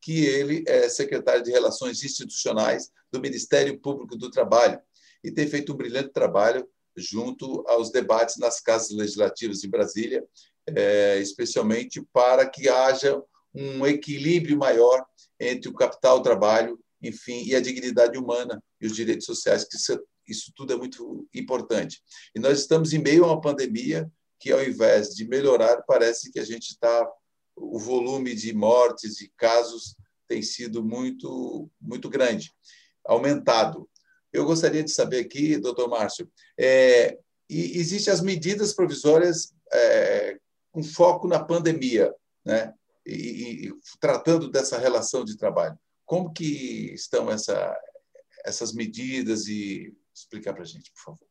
que 0.02 0.26
ele 0.26 0.66
é 0.68 0.90
secretário 0.90 1.42
de 1.42 1.50
Relações 1.50 2.04
Institucionais 2.04 2.92
do 3.10 3.22
Ministério 3.22 3.80
Público 3.80 4.18
do 4.18 4.30
Trabalho 4.30 4.82
e 5.24 5.32
tem 5.32 5.48
feito 5.48 5.72
um 5.72 5.78
brilhante 5.78 6.10
trabalho 6.10 6.68
junto 6.94 7.64
aos 7.70 7.90
debates 7.90 8.36
nas 8.36 8.60
casas 8.60 8.92
legislativas 8.92 9.64
em 9.64 9.70
Brasília, 9.70 10.26
é, 10.68 11.18
especialmente 11.22 12.06
para 12.12 12.46
que 12.50 12.68
haja 12.68 13.24
um 13.54 13.88
equilíbrio 13.88 14.58
maior 14.58 15.06
entre 15.40 15.70
o 15.70 15.74
capital, 15.74 16.18
o 16.18 16.22
trabalho, 16.22 16.78
enfim, 17.02 17.46
e 17.46 17.56
a 17.56 17.62
dignidade 17.62 18.18
humana 18.18 18.62
e 18.82 18.88
os 18.88 18.94
direitos 18.94 19.26
sociais 19.26 19.64
que 19.64 19.78
isso 20.28 20.52
tudo 20.56 20.74
é 20.74 20.76
muito 20.76 21.28
importante. 21.34 22.02
E 22.34 22.40
nós 22.40 22.60
estamos 22.60 22.94
em 22.94 23.00
meio 23.00 23.26
a 23.26 23.28
uma 23.28 23.42
pandemia 23.42 24.10
que, 24.40 24.52
ao 24.52 24.64
invés 24.64 25.10
de 25.10 25.28
melhorar, 25.28 25.82
parece 25.84 26.32
que 26.32 26.40
a 26.40 26.46
gente 26.46 26.70
está. 26.70 27.08
O 27.58 27.80
volume 27.80 28.36
de 28.36 28.54
mortes 28.54 29.22
e 29.22 29.32
casos 29.38 29.96
tem 30.28 30.42
sido 30.42 30.84
muito, 30.84 31.70
muito 31.80 32.10
grande, 32.10 32.54
aumentado. 33.06 33.90
Eu 34.34 34.46
gostaria 34.46 34.84
de 34.84 34.92
saber 34.92 35.20
aqui, 35.20 35.58
doutor 35.58 35.88
Márcio, 35.88 36.30
é, 36.60 37.18
existem 37.50 38.14
as 38.14 38.20
medidas 38.20 38.74
provisórias 38.74 39.54
é, 39.72 40.38
com 40.72 40.84
foco 40.84 41.28
na 41.28 41.42
pandemia, 41.42 42.14
né? 42.44 42.74
E, 43.06 43.68
e, 43.68 43.74
tratando 44.00 44.50
dessa 44.50 44.78
relação 44.78 45.24
de 45.24 45.38
trabalho. 45.38 45.78
Como 46.06 46.34
que 46.34 46.92
estão 46.94 47.32
essa, 47.32 47.74
essas 48.44 48.74
medidas 48.74 49.48
e 49.48 49.96
explicar 50.16 50.54
para 50.54 50.64
a 50.64 50.66
gente, 50.66 50.92
por 50.92 51.02
favor. 51.04 51.28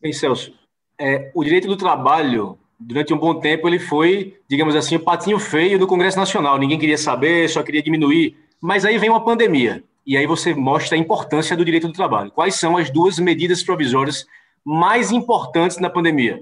Bem, 0.00 0.12
Celso, 0.12 0.52
é, 0.98 1.30
o 1.34 1.44
direito 1.44 1.68
do 1.68 1.76
trabalho, 1.76 2.58
durante 2.78 3.14
um 3.14 3.18
bom 3.18 3.38
tempo, 3.38 3.68
ele 3.68 3.78
foi, 3.78 4.38
digamos 4.48 4.74
assim, 4.74 4.96
o 4.96 5.00
patinho 5.00 5.38
feio 5.38 5.78
do 5.78 5.86
Congresso 5.86 6.18
Nacional. 6.18 6.58
Ninguém 6.58 6.78
queria 6.78 6.98
saber, 6.98 7.48
só 7.48 7.62
queria 7.62 7.82
diminuir. 7.82 8.36
Mas 8.60 8.84
aí 8.84 8.98
vem 8.98 9.08
uma 9.08 9.24
pandemia, 9.24 9.84
e 10.04 10.16
aí 10.16 10.26
você 10.26 10.52
mostra 10.54 10.96
a 10.96 11.00
importância 11.00 11.56
do 11.56 11.64
direito 11.64 11.86
do 11.86 11.92
trabalho. 11.92 12.30
Quais 12.30 12.56
são 12.56 12.76
as 12.76 12.90
duas 12.90 13.18
medidas 13.18 13.62
provisórias 13.62 14.26
mais 14.64 15.12
importantes 15.12 15.78
na 15.78 15.88
pandemia? 15.88 16.40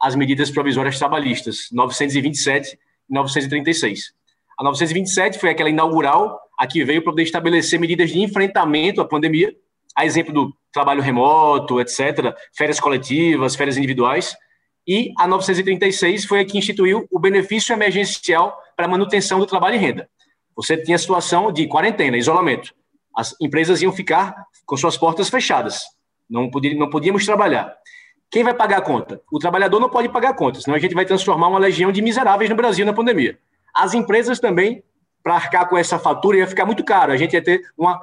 As 0.00 0.14
medidas 0.14 0.50
provisórias 0.50 0.98
trabalhistas, 0.98 1.68
927 1.72 2.78
e 3.08 3.14
936. 3.14 4.12
A 4.58 4.64
927 4.64 5.38
foi 5.38 5.50
aquela 5.50 5.70
inaugural, 5.70 6.38
a 6.58 6.66
que 6.66 6.84
veio 6.84 7.02
para 7.02 7.12
poder 7.12 7.22
estabelecer 7.22 7.80
medidas 7.80 8.10
de 8.10 8.20
enfrentamento 8.20 9.00
à 9.00 9.04
pandemia, 9.04 9.54
a 9.98 10.06
exemplo 10.06 10.32
do 10.32 10.54
trabalho 10.72 11.02
remoto, 11.02 11.80
etc., 11.80 12.32
férias 12.56 12.78
coletivas, 12.78 13.56
férias 13.56 13.76
individuais. 13.76 14.36
E 14.86 15.12
a 15.18 15.26
936 15.26 16.24
foi 16.24 16.38
a 16.38 16.44
que 16.44 16.56
instituiu 16.56 17.04
o 17.10 17.18
benefício 17.18 17.72
emergencial 17.72 18.56
para 18.76 18.86
manutenção 18.86 19.40
do 19.40 19.46
trabalho 19.46 19.74
e 19.74 19.78
renda. 19.78 20.08
Você 20.54 20.76
tinha 20.76 20.96
situação 20.96 21.50
de 21.50 21.66
quarentena, 21.66 22.16
isolamento. 22.16 22.72
As 23.12 23.34
empresas 23.40 23.82
iam 23.82 23.92
ficar 23.92 24.46
com 24.64 24.76
suas 24.76 24.96
portas 24.96 25.28
fechadas. 25.28 25.80
Não, 26.30 26.48
podia, 26.48 26.78
não 26.78 26.88
podíamos 26.88 27.26
trabalhar. 27.26 27.74
Quem 28.30 28.44
vai 28.44 28.54
pagar 28.54 28.78
a 28.78 28.82
conta? 28.82 29.20
O 29.32 29.40
trabalhador 29.40 29.80
não 29.80 29.90
pode 29.90 30.08
pagar 30.10 30.28
a 30.28 30.34
conta, 30.34 30.60
senão 30.60 30.76
a 30.76 30.78
gente 30.78 30.94
vai 30.94 31.06
transformar 31.06 31.48
uma 31.48 31.58
legião 31.58 31.90
de 31.90 32.00
miseráveis 32.00 32.48
no 32.48 32.54
Brasil 32.54 32.86
na 32.86 32.92
pandemia. 32.92 33.36
As 33.74 33.94
empresas 33.94 34.38
também, 34.38 34.80
para 35.24 35.34
arcar 35.34 35.68
com 35.68 35.76
essa 35.76 35.98
fatura, 35.98 36.36
ia 36.36 36.46
ficar 36.46 36.66
muito 36.66 36.84
caro. 36.84 37.10
A 37.10 37.16
gente 37.16 37.32
ia 37.32 37.42
ter 37.42 37.62
uma 37.76 38.00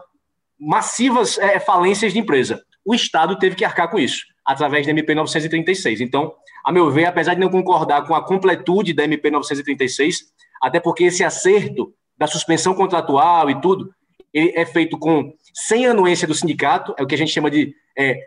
massivas 0.60 1.38
é, 1.38 1.60
falências 1.60 2.13
de 2.13 2.20
empresa. 2.20 2.62
O 2.86 2.94
Estado 2.94 3.38
teve 3.38 3.56
que 3.56 3.65
arcar 3.65 3.89
com 3.89 3.98
isso, 3.98 4.26
através 4.46 4.86
da 4.86 4.91
MP 4.91 5.15
936. 5.15 6.02
Então, 6.02 6.34
a 6.65 6.72
meu 6.72 6.89
ver, 6.91 7.06
apesar 7.06 7.34
de 7.34 7.39
não 7.39 7.50
concordar 7.50 8.06
com 8.06 8.15
a 8.15 8.24
completude 8.24 8.94
da 8.94 9.04
MP 9.04 9.30
936, 9.32 10.34
até 10.62 10.80
porque 10.80 11.06
esse 11.06 11.24
acerto 11.24 11.94
da 12.18 12.28
suspensão 12.28 12.74
contratual 12.74 13.50
e 13.50 13.60
tudo, 13.60 13.89
ele 14.34 14.52
é 14.56 14.65
feito 14.65 14.98
com 14.98 15.34
sem 15.54 15.86
anuência 15.86 16.28
do 16.28 16.34
sindicato, 16.34 16.94
é 16.98 17.04
o 17.04 17.08
que 17.08 17.15
a 17.15 17.18
gente 17.18 17.32
chama 17.32 17.50
de 17.50 17.74
é, 17.98 18.20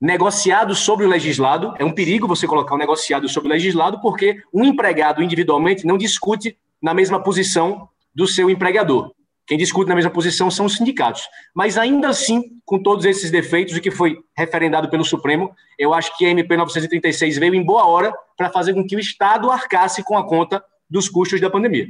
negociado 0.00 0.74
sobre 0.74 1.06
o 1.06 1.08
legislado. 1.08 1.74
É 1.78 1.84
um 1.84 1.92
perigo 1.92 2.28
você 2.28 2.46
colocar 2.46 2.74
um 2.74 2.78
negociado 2.78 3.28
sobre 3.28 3.48
o 3.48 3.52
legislado, 3.52 4.00
porque 4.00 4.42
um 4.52 4.64
empregado 4.64 5.22
individualmente 5.22 5.86
não 5.86 5.96
discute 5.96 6.58
na 6.82 6.92
mesma 6.92 7.22
posição 7.22 7.88
do 8.14 8.26
seu 8.26 8.50
empregador. 8.50 9.12
Quem 9.46 9.58
discute 9.58 9.88
na 9.88 9.94
mesma 9.94 10.10
posição 10.10 10.50
são 10.50 10.66
os 10.66 10.76
sindicatos. 10.76 11.28
Mas 11.54 11.76
ainda 11.76 12.08
assim, 12.08 12.58
com 12.64 12.82
todos 12.82 13.04
esses 13.04 13.30
defeitos, 13.30 13.76
o 13.76 13.80
que 13.80 13.90
foi 13.90 14.18
referendado 14.36 14.88
pelo 14.88 15.04
Supremo, 15.04 15.54
eu 15.78 15.92
acho 15.92 16.16
que 16.16 16.24
a 16.24 16.30
MP 16.30 16.56
936 16.56 17.36
veio 17.36 17.54
em 17.54 17.64
boa 17.64 17.86
hora 17.86 18.14
para 18.36 18.50
fazer 18.50 18.72
com 18.72 18.86
que 18.86 18.96
o 18.96 19.00
Estado 19.00 19.50
arcasse 19.50 20.02
com 20.02 20.16
a 20.16 20.26
conta 20.26 20.64
dos 20.88 21.08
custos 21.08 21.40
da 21.40 21.50
pandemia. 21.50 21.88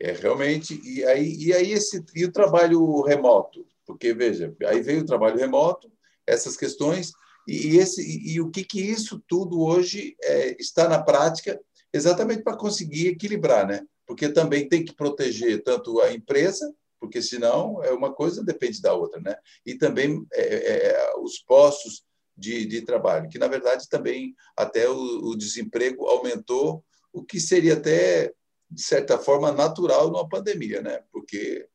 É, 0.00 0.12
realmente. 0.12 0.80
E 0.82 1.04
aí, 1.04 1.36
e 1.38 1.52
aí 1.52 1.72
esse, 1.72 2.02
e 2.14 2.24
o 2.24 2.32
trabalho 2.32 3.02
remoto? 3.02 3.66
Porque, 3.86 4.14
veja, 4.14 4.54
aí 4.66 4.80
veio 4.80 5.02
o 5.02 5.06
trabalho 5.06 5.36
remoto, 5.36 5.92
essas 6.26 6.56
questões, 6.56 7.12
e, 7.46 7.76
esse, 7.76 8.00
e, 8.02 8.40
o 8.40 8.50
que, 8.50 8.64
que 8.64 8.80
isso 8.80 9.22
tudo 9.26 9.60
hoje 9.60 10.16
é, 10.22 10.56
está 10.58 10.88
na 10.88 11.02
prática, 11.02 11.60
exatamente 11.92 12.42
para 12.42 12.56
conseguir 12.56 13.08
equilibrar, 13.08 13.66
né? 13.66 13.82
Porque 14.10 14.28
também 14.28 14.68
tem 14.68 14.84
que 14.84 14.92
proteger 14.92 15.62
tanto 15.62 16.00
a 16.00 16.12
empresa, 16.12 16.74
porque 16.98 17.22
senão 17.22 17.80
é 17.80 17.92
uma 17.92 18.12
coisa 18.12 18.42
depende 18.42 18.82
da 18.82 18.92
outra, 18.92 19.20
né? 19.20 19.36
E 19.64 19.76
também 19.76 20.26
é, 20.32 20.42
é, 20.42 20.86
é, 20.88 21.14
os 21.20 21.38
postos 21.38 22.02
de, 22.36 22.66
de, 22.66 22.82
trabalho, 22.82 23.28
que 23.28 23.38
na 23.38 23.46
verdade 23.46 23.88
também 23.88 24.34
até 24.56 24.88
o, 24.88 24.96
o, 24.96 25.36
desemprego 25.36 26.06
aumentou, 26.06 26.84
o 27.12 27.22
que 27.22 27.38
seria 27.38 27.74
até 27.74 28.34
de 28.68 28.82
certa 28.82 29.16
forma 29.16 29.52
natural 29.52 30.10
numa 30.10 30.28
pandemia, 30.28 30.82
né? 30.82 31.04
Porque 31.12 31.68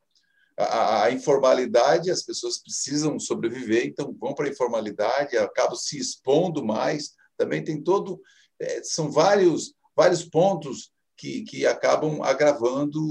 a, 0.57 1.03
a 1.03 1.11
informalidade, 1.11 2.11
as 2.11 2.21
pessoas 2.21 2.57
precisam 2.57 3.17
sobreviver, 3.17 3.85
então 3.85 4.13
vão 4.19 4.35
para 4.35 4.47
a 4.47 4.51
informalidade, 4.51 5.37
acabam 5.37 5.77
se 5.77 5.97
expondo 5.97 6.65
mais. 6.65 7.13
Também 7.37 7.63
tem 7.63 7.81
todo, 7.81 8.19
é, 8.59 8.83
são 8.83 9.09
vários 9.09 9.73
vários 9.95 10.25
pontos 10.25 10.91
que, 11.17 11.41
que 11.43 11.65
acabam 11.65 12.21
agravando 12.21 13.01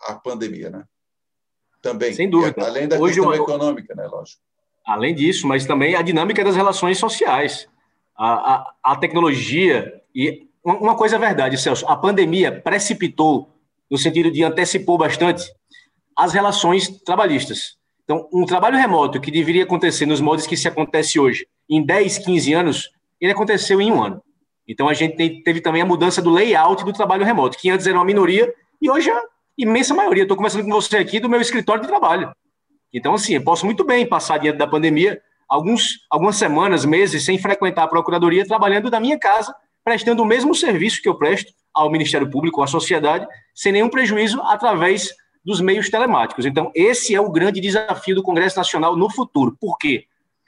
a 0.00 0.14
pandemia, 0.14 0.70
né? 0.70 0.84
Também. 1.82 2.14
Sem 2.14 2.30
dúvida. 2.30 2.64
Além 2.64 2.88
da 2.88 2.98
Hoje, 2.98 3.14
questão 3.16 3.34
eu... 3.34 3.42
econômica, 3.42 3.94
né? 3.94 4.06
Lógico. 4.06 4.40
Além 4.86 5.14
disso, 5.14 5.46
mas 5.46 5.66
também 5.66 5.94
a 5.94 6.02
dinâmica 6.02 6.44
das 6.44 6.56
relações 6.56 6.98
sociais. 6.98 7.66
A, 8.16 8.54
a, 8.54 8.74
a 8.82 8.96
tecnologia. 8.96 10.02
E 10.14 10.46
uma 10.62 10.96
coisa 10.96 11.16
é 11.16 11.18
verdade, 11.18 11.58
Celso: 11.58 11.86
a 11.86 11.96
pandemia 11.96 12.60
precipitou, 12.60 13.50
no 13.90 13.98
sentido 13.98 14.30
de 14.30 14.42
antecipou 14.42 14.96
bastante, 14.96 15.44
as 16.16 16.32
relações 16.32 16.88
trabalhistas. 17.02 17.76
Então, 18.04 18.28
um 18.32 18.44
trabalho 18.44 18.76
remoto 18.76 19.20
que 19.20 19.30
deveria 19.30 19.64
acontecer 19.64 20.06
nos 20.06 20.20
moldes 20.20 20.46
que 20.46 20.56
se 20.56 20.68
acontece 20.68 21.18
hoje, 21.18 21.46
em 21.68 21.84
10, 21.84 22.18
15 22.18 22.52
anos, 22.52 22.90
ele 23.20 23.32
aconteceu 23.32 23.80
em 23.80 23.90
um 23.90 24.02
ano. 24.02 24.22
Então 24.66 24.88
a 24.88 24.94
gente 24.94 25.42
teve 25.42 25.60
também 25.60 25.82
a 25.82 25.86
mudança 25.86 26.22
do 26.22 26.30
layout 26.30 26.84
do 26.84 26.92
trabalho 26.92 27.24
remoto, 27.24 27.58
que 27.58 27.70
antes 27.70 27.86
era 27.86 27.98
uma 27.98 28.04
minoria 28.04 28.52
e 28.80 28.90
hoje 28.90 29.10
é 29.10 29.12
a 29.12 29.22
imensa 29.58 29.94
maioria. 29.94 30.22
Estou 30.22 30.36
conversando 30.36 30.64
com 30.64 30.70
você 30.70 30.96
aqui 30.96 31.20
do 31.20 31.28
meu 31.28 31.40
escritório 31.40 31.82
de 31.82 31.88
trabalho. 31.88 32.32
Então, 32.92 33.14
assim, 33.14 33.34
eu 33.34 33.42
posso 33.42 33.66
muito 33.66 33.84
bem 33.84 34.06
passar 34.06 34.38
diante 34.38 34.58
da 34.58 34.66
pandemia 34.66 35.20
alguns, 35.48 36.06
algumas 36.10 36.36
semanas, 36.36 36.84
meses, 36.84 37.24
sem 37.24 37.38
frequentar 37.38 37.84
a 37.84 37.88
procuradoria, 37.88 38.46
trabalhando 38.46 38.90
da 38.90 39.00
minha 39.00 39.18
casa, 39.18 39.54
prestando 39.84 40.22
o 40.22 40.26
mesmo 40.26 40.54
serviço 40.54 41.02
que 41.02 41.08
eu 41.08 41.16
presto 41.16 41.52
ao 41.74 41.90
Ministério 41.90 42.30
Público, 42.30 42.62
à 42.62 42.66
sociedade, 42.66 43.26
sem 43.54 43.72
nenhum 43.72 43.88
prejuízo, 43.88 44.40
através 44.42 45.10
dos 45.44 45.60
meios 45.60 45.90
telemáticos. 45.90 46.46
Então, 46.46 46.70
esse 46.74 47.14
é 47.14 47.20
o 47.20 47.30
grande 47.30 47.60
desafio 47.60 48.14
do 48.14 48.22
Congresso 48.22 48.56
Nacional 48.56 48.96
no 48.96 49.10
futuro. 49.10 49.56
Por 49.60 49.76
quê? 49.76 50.06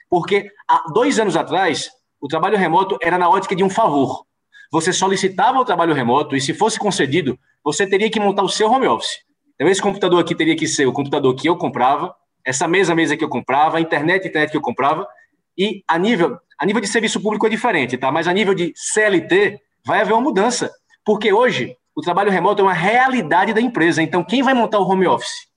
Porque 0.09 0.49
há 0.67 0.89
dois 0.91 1.19
anos 1.19 1.35
atrás, 1.35 1.89
o 2.19 2.27
trabalho 2.27 2.57
remoto 2.57 2.97
era 3.01 3.17
na 3.17 3.29
ótica 3.29 3.55
de 3.55 3.63
um 3.63 3.69
favor. 3.69 4.25
Você 4.71 4.91
solicitava 4.91 5.59
o 5.59 5.65
trabalho 5.65 5.93
remoto 5.93 6.35
e, 6.35 6.41
se 6.41 6.53
fosse 6.53 6.77
concedido, 6.77 7.39
você 7.63 7.87
teria 7.87 8.09
que 8.09 8.19
montar 8.19 8.43
o 8.43 8.49
seu 8.49 8.69
home 8.69 8.87
office. 8.87 9.19
Então, 9.55 9.67
esse 9.67 9.81
computador 9.81 10.21
aqui 10.21 10.35
teria 10.35 10.55
que 10.55 10.67
ser 10.67 10.85
o 10.85 10.93
computador 10.93 11.33
que 11.35 11.47
eu 11.47 11.57
comprava, 11.57 12.13
essa 12.45 12.67
mesa, 12.67 12.93
mesa 12.95 13.17
que 13.17 13.23
eu 13.23 13.29
comprava, 13.29 13.77
a 13.77 13.81
internet, 13.81 14.27
internet 14.27 14.51
que 14.51 14.57
eu 14.57 14.61
comprava, 14.61 15.07
E 15.57 15.83
a 15.87 15.97
nível, 15.97 16.37
a 16.59 16.65
nível 16.65 16.81
de 16.81 16.87
serviço 16.87 17.19
público 17.19 17.47
é 17.47 17.49
diferente, 17.49 17.97
tá? 17.97 18.11
Mas 18.11 18.27
a 18.27 18.33
nível 18.33 18.53
de 18.53 18.71
CLT 18.75 19.59
vai 19.83 20.01
haver 20.01 20.13
uma 20.13 20.21
mudança, 20.21 20.71
porque 21.03 21.33
hoje 21.33 21.75
o 21.95 22.01
trabalho 22.01 22.29
remoto 22.29 22.61
é 22.61 22.65
uma 22.65 22.73
realidade 22.73 23.53
da 23.53 23.61
empresa. 23.61 24.03
Então, 24.03 24.23
quem 24.23 24.43
vai 24.43 24.53
montar 24.53 24.79
o 24.79 24.87
home 24.87 25.07
office? 25.07 25.47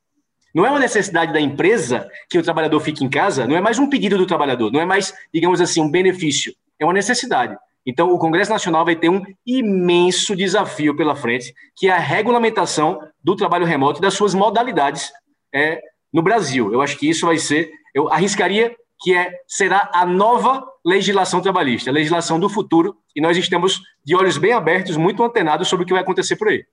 Não 0.55 0.67
é 0.67 0.71
uma 0.71 0.79
necessidade 0.79 1.33
da 1.33 1.41
empresa 1.41 2.09
que 2.29 2.39
o 2.39 2.43
trabalhador 2.43 2.81
fique 2.81 3.05
em 3.05 3.09
casa, 3.09 3.47
não 3.47 3.57
é 3.57 3.61
mais 3.61 3.79
um 3.79 3.89
pedido 3.89 4.19
do 4.19 4.27
trabalhador, 4.27 4.73
não 4.73 4.81
é 4.81 4.85
mais, 4.85 5.15
digamos 5.33 5.61
assim, 5.61 5.81
um 5.81 5.91
benefício, 5.91 6.55
é 6.79 6.85
uma 6.85 6.95
necessidade. 6.95 7.57
Então, 7.87 8.13
o 8.13 8.19
Congresso 8.19 8.51
Nacional 8.51 8.85
vai 8.85 8.95
ter 8.95 9.09
um 9.09 9.23
imenso 9.47 10.37
desafio 10.37 10.95
pela 10.95 11.17
frente, 11.17 11.55
que 11.77 11.89
é 11.89 11.93
a 11.93 11.99
regulamentação 11.99 13.01
do 13.23 13.35
trabalho 13.35 13.65
remoto 13.65 14.01
e 14.01 14.03
das 14.03 14.15
suas 14.15 14.35
modalidades 14.35 15.11
é, 15.53 15.81
no 16.13 16.23
Brasil. 16.23 16.73
Eu 16.73 16.83
acho 16.83 16.99
que 16.99 17.09
isso 17.09 17.27
vai 17.27 17.39
ser, 17.39 17.71
eu 17.95 18.13
arriscaria 18.13 18.75
que 19.01 19.15
é, 19.15 19.33
será 19.49 19.91
a 19.95 20.05
nova 20.05 20.63
legislação 20.85 21.41
trabalhista, 21.41 21.91
a 21.91 21.93
legislação 21.93 22.39
do 22.39 22.51
futuro, 22.51 22.97
e 23.17 23.21
nós 23.21 23.37
estamos 23.37 23.81
de 24.05 24.15
olhos 24.15 24.37
bem 24.37 24.53
abertos, 24.53 24.97
muito 24.97 25.23
antenados 25.23 25.69
sobre 25.69 25.85
o 25.85 25.87
que 25.87 25.93
vai 25.93 26.03
acontecer 26.03 26.37
por 26.37 26.49
aí. 26.49 26.65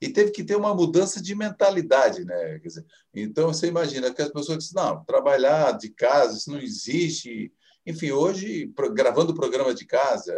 E 0.00 0.08
teve 0.08 0.30
que 0.30 0.44
ter 0.44 0.56
uma 0.56 0.74
mudança 0.74 1.20
de 1.20 1.34
mentalidade, 1.34 2.24
né? 2.24 2.58
Dizer, 2.58 2.84
então, 3.12 3.52
você 3.52 3.66
imagina 3.66 4.12
que 4.12 4.22
as 4.22 4.30
pessoas 4.30 4.58
dizem, 4.58 4.82
não, 4.82 5.04
trabalhar 5.04 5.72
de 5.76 5.90
casa, 5.90 6.36
isso 6.36 6.50
não 6.50 6.60
existe, 6.60 7.52
enfim, 7.84 8.12
hoje, 8.12 8.72
gravando 8.92 9.34
programa 9.34 9.74
de 9.74 9.84
casa, 9.84 10.36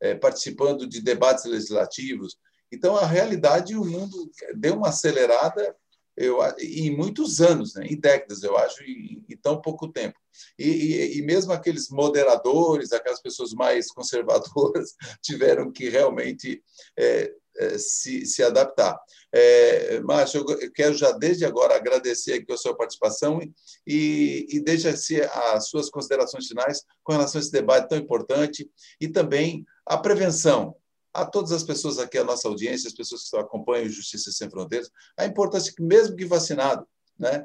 é, 0.00 0.14
participando 0.14 0.86
de 0.86 1.00
debates 1.00 1.44
legislativos. 1.44 2.36
Então, 2.72 2.96
a 2.96 3.06
realidade, 3.06 3.76
o 3.76 3.84
mundo 3.84 4.30
deu 4.54 4.76
uma 4.76 4.90
acelerada 4.90 5.74
eu, 6.16 6.38
em 6.58 6.94
muitos 6.94 7.40
anos, 7.40 7.74
né? 7.74 7.86
em 7.86 7.98
décadas, 7.98 8.42
eu 8.42 8.56
acho, 8.56 8.82
em, 8.84 9.24
em 9.26 9.36
tão 9.36 9.60
pouco 9.60 9.88
tempo. 9.88 10.18
E, 10.58 10.68
e, 10.68 11.18
e, 11.18 11.22
mesmo 11.22 11.52
aqueles 11.52 11.88
moderadores, 11.88 12.92
aquelas 12.92 13.22
pessoas 13.22 13.52
mais 13.52 13.90
conservadoras, 13.90 14.94
tiveram 15.22 15.72
que 15.72 15.88
realmente 15.88 16.62
é, 16.98 17.32
se, 17.78 18.26
se 18.26 18.42
adaptar. 18.42 18.98
É, 19.32 20.00
Márcio, 20.00 20.44
eu 20.60 20.72
quero 20.72 20.94
já 20.94 21.12
desde 21.12 21.44
agora 21.44 21.76
agradecer 21.76 22.34
aqui 22.34 22.52
a 22.52 22.56
sua 22.56 22.76
participação 22.76 23.40
e, 23.86 24.46
e 24.50 24.60
deixa-se 24.60 25.20
as 25.22 25.68
suas 25.68 25.88
considerações 25.90 26.46
finais 26.46 26.84
com 27.02 27.12
relação 27.12 27.38
a 27.38 27.42
esse 27.42 27.52
debate 27.52 27.88
tão 27.88 27.98
importante 27.98 28.70
e 29.00 29.08
também 29.08 29.64
a 29.86 29.96
prevenção 29.96 30.74
a 31.12 31.26
todas 31.26 31.52
as 31.52 31.62
pessoas 31.62 31.98
aqui, 31.98 32.18
a 32.18 32.24
nossa 32.24 32.48
audiência, 32.48 32.88
as 32.88 32.94
pessoas 32.94 33.28
que 33.28 33.36
acompanham 33.36 33.88
Justiça 33.88 34.30
Sem 34.30 34.48
Fronteiras, 34.48 34.90
a 35.16 35.26
importância 35.26 35.72
que, 35.74 35.82
mesmo 35.82 36.16
que 36.16 36.24
vacinado, 36.24 36.86
né, 37.18 37.44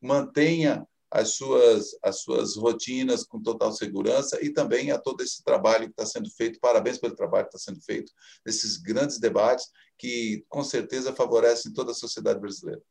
mantenha 0.00 0.86
as 1.14 1.36
suas, 1.36 1.96
as 2.02 2.22
suas 2.22 2.56
rotinas 2.56 3.24
com 3.24 3.40
total 3.40 3.70
segurança 3.70 4.36
e 4.42 4.50
também 4.50 4.90
a 4.90 4.98
todo 4.98 5.22
esse 5.22 5.44
trabalho 5.44 5.84
que 5.84 5.92
está 5.92 6.04
sendo 6.04 6.28
feito. 6.28 6.58
Parabéns 6.58 6.98
pelo 6.98 7.14
trabalho 7.14 7.46
que 7.46 7.56
está 7.56 7.70
sendo 7.70 7.80
feito, 7.80 8.10
nesses 8.44 8.76
grandes 8.76 9.20
debates 9.20 9.66
que, 9.96 10.44
com 10.48 10.64
certeza, 10.64 11.12
favorecem 11.12 11.72
toda 11.72 11.92
a 11.92 11.94
sociedade 11.94 12.40
brasileira. 12.40 12.82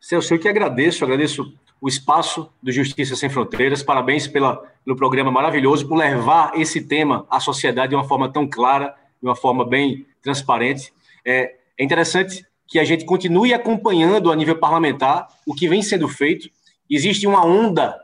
Celso, 0.00 0.34
eu 0.34 0.38
que 0.38 0.48
agradeço, 0.48 1.02
agradeço 1.04 1.52
o 1.80 1.88
espaço 1.88 2.48
do 2.62 2.70
Justiça 2.70 3.16
Sem 3.16 3.28
Fronteiras, 3.28 3.82
parabéns 3.82 4.28
pela, 4.28 4.58
pelo 4.84 4.96
programa 4.96 5.32
maravilhoso, 5.32 5.88
por 5.88 5.96
levar 5.96 6.56
esse 6.56 6.80
tema 6.80 7.26
à 7.28 7.40
sociedade 7.40 7.90
de 7.90 7.96
uma 7.96 8.06
forma 8.06 8.32
tão 8.32 8.48
clara, 8.48 8.94
de 9.20 9.26
uma 9.26 9.34
forma 9.34 9.68
bem 9.68 10.06
transparente. 10.22 10.92
É, 11.26 11.56
é 11.76 11.84
interessante 11.84 12.46
que 12.68 12.78
a 12.78 12.84
gente 12.84 13.04
continue 13.04 13.52
acompanhando 13.52 14.30
a 14.30 14.36
nível 14.36 14.56
parlamentar 14.56 15.26
o 15.44 15.52
que 15.52 15.68
vem 15.68 15.82
sendo 15.82 16.06
feito 16.06 16.48
existe 16.90 17.26
uma 17.26 17.44
onda 17.44 17.98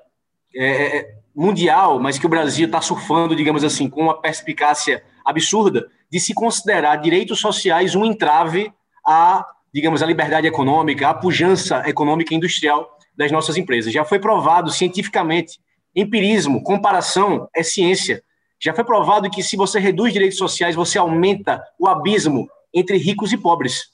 é, 0.55 0.99
é, 0.99 1.15
mundial, 1.35 2.01
mas 2.01 2.19
que 2.19 2.27
o 2.27 2.29
Brasil 2.29 2.67
está 2.67 2.81
surfando, 2.81 3.37
digamos 3.37 3.65
assim, 3.65 3.89
com 3.89 4.03
uma 4.03 4.21
perspicácia 4.21 5.03
absurda 5.25 5.89
de 6.11 6.19
se 6.19 6.35
considerar 6.35 6.97
direitos 6.97 7.39
sociais 7.39 7.95
um 7.95 8.05
entrave 8.05 8.73
à, 9.07 9.47
digamos, 9.73 10.03
à 10.03 10.07
liberdade 10.07 10.47
econômica, 10.47 11.09
à 11.09 11.15
pujança 11.15 11.89
econômica 11.89 12.35
e 12.35 12.37
industrial 12.37 12.99
das 13.17 13.31
nossas 13.31 13.57
empresas. 13.57 13.93
Já 13.93 14.05
foi 14.05 14.19
provado 14.19 14.71
cientificamente, 14.71 15.61
empirismo, 15.95 16.63
comparação 16.63 17.49
é 17.55 17.63
ciência. 17.63 18.23
Já 18.59 18.75
foi 18.75 18.85
provado 18.85 19.31
que 19.31 19.43
se 19.43 19.57
você 19.57 19.79
reduz 19.79 20.13
direitos 20.13 20.39
sociais, 20.39 20.75
você 20.75 20.99
aumenta 20.99 21.63
o 21.79 21.87
abismo 21.87 22.49
entre 22.75 22.97
ricos 22.97 23.33
e 23.33 23.39
pobres. 23.39 23.91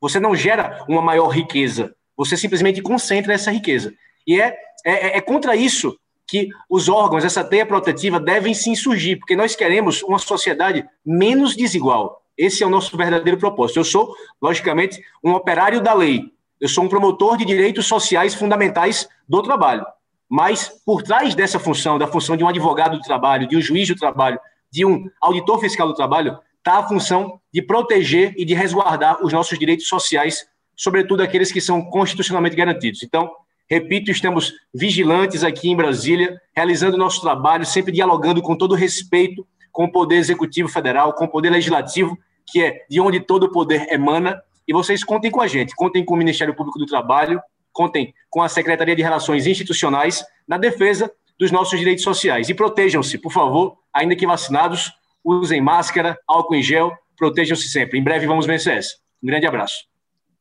Você 0.00 0.18
não 0.18 0.34
gera 0.34 0.84
uma 0.88 1.02
maior 1.02 1.28
riqueza, 1.28 1.94
você 2.16 2.36
simplesmente 2.36 2.82
concentra 2.82 3.32
essa 3.32 3.50
riqueza. 3.50 3.92
E 4.26 4.40
é, 4.40 4.56
é, 4.84 5.18
é 5.18 5.20
contra 5.20 5.56
isso 5.56 5.96
que 6.26 6.48
os 6.68 6.88
órgãos, 6.88 7.24
essa 7.24 7.42
teia 7.42 7.66
protetiva, 7.66 8.20
devem 8.20 8.54
se 8.54 8.70
insurgir, 8.70 9.18
porque 9.18 9.34
nós 9.34 9.56
queremos 9.56 10.02
uma 10.02 10.18
sociedade 10.18 10.88
menos 11.04 11.56
desigual. 11.56 12.22
Esse 12.38 12.62
é 12.62 12.66
o 12.66 12.70
nosso 12.70 12.96
verdadeiro 12.96 13.38
propósito. 13.38 13.80
Eu 13.80 13.84
sou, 13.84 14.14
logicamente, 14.40 15.02
um 15.22 15.32
operário 15.32 15.82
da 15.82 15.92
lei. 15.92 16.32
Eu 16.60 16.68
sou 16.68 16.84
um 16.84 16.88
promotor 16.88 17.36
de 17.36 17.44
direitos 17.44 17.86
sociais 17.86 18.34
fundamentais 18.34 19.08
do 19.28 19.42
trabalho. 19.42 19.84
Mas, 20.28 20.68
por 20.86 21.02
trás 21.02 21.34
dessa 21.34 21.58
função, 21.58 21.98
da 21.98 22.06
função 22.06 22.36
de 22.36 22.44
um 22.44 22.48
advogado 22.48 22.96
do 22.96 23.02
trabalho, 23.02 23.48
de 23.48 23.56
um 23.56 23.60
juiz 23.60 23.88
do 23.88 23.96
trabalho, 23.96 24.38
de 24.70 24.84
um 24.86 25.10
auditor 25.20 25.58
fiscal 25.58 25.88
do 25.88 25.94
trabalho, 25.94 26.38
está 26.58 26.78
a 26.78 26.86
função 26.86 27.40
de 27.52 27.60
proteger 27.60 28.34
e 28.36 28.44
de 28.44 28.54
resguardar 28.54 29.24
os 29.24 29.32
nossos 29.32 29.58
direitos 29.58 29.88
sociais, 29.88 30.46
sobretudo 30.76 31.22
aqueles 31.22 31.50
que 31.50 31.60
são 31.60 31.82
constitucionalmente 31.82 32.54
garantidos. 32.54 33.02
Então, 33.02 33.30
Repito, 33.70 34.10
estamos 34.10 34.52
vigilantes 34.74 35.44
aqui 35.44 35.70
em 35.70 35.76
Brasília, 35.76 36.40
realizando 36.56 36.96
nosso 36.96 37.20
trabalho, 37.20 37.64
sempre 37.64 37.92
dialogando 37.92 38.42
com 38.42 38.56
todo 38.56 38.74
respeito 38.74 39.46
com 39.70 39.84
o 39.84 39.92
Poder 39.92 40.16
Executivo 40.16 40.68
Federal, 40.68 41.12
com 41.12 41.24
o 41.24 41.28
Poder 41.28 41.50
Legislativo, 41.50 42.18
que 42.50 42.60
é 42.60 42.84
de 42.90 43.00
onde 43.00 43.20
todo 43.20 43.44
o 43.44 43.52
poder 43.52 43.86
emana. 43.92 44.42
E 44.66 44.72
vocês 44.72 45.04
contem 45.04 45.30
com 45.30 45.40
a 45.40 45.46
gente, 45.46 45.72
contem 45.76 46.04
com 46.04 46.14
o 46.14 46.16
Ministério 46.16 46.52
Público 46.52 46.80
do 46.80 46.86
Trabalho, 46.86 47.40
contem 47.72 48.12
com 48.28 48.42
a 48.42 48.48
Secretaria 48.48 48.96
de 48.96 49.02
Relações 49.02 49.46
Institucionais 49.46 50.24
na 50.48 50.58
defesa 50.58 51.08
dos 51.38 51.52
nossos 51.52 51.78
direitos 51.78 52.02
sociais. 52.02 52.48
E 52.48 52.54
protejam-se, 52.54 53.18
por 53.18 53.30
favor, 53.30 53.76
ainda 53.94 54.16
que 54.16 54.26
vacinados, 54.26 54.92
usem 55.24 55.60
máscara, 55.60 56.18
álcool 56.26 56.56
em 56.56 56.62
gel, 56.62 56.92
protejam-se 57.16 57.68
sempre. 57.68 58.00
Em 58.00 58.02
breve 58.02 58.26
vamos 58.26 58.46
vencer 58.46 58.78
essa. 58.78 58.96
Um 59.22 59.28
grande 59.28 59.46
abraço. 59.46 59.88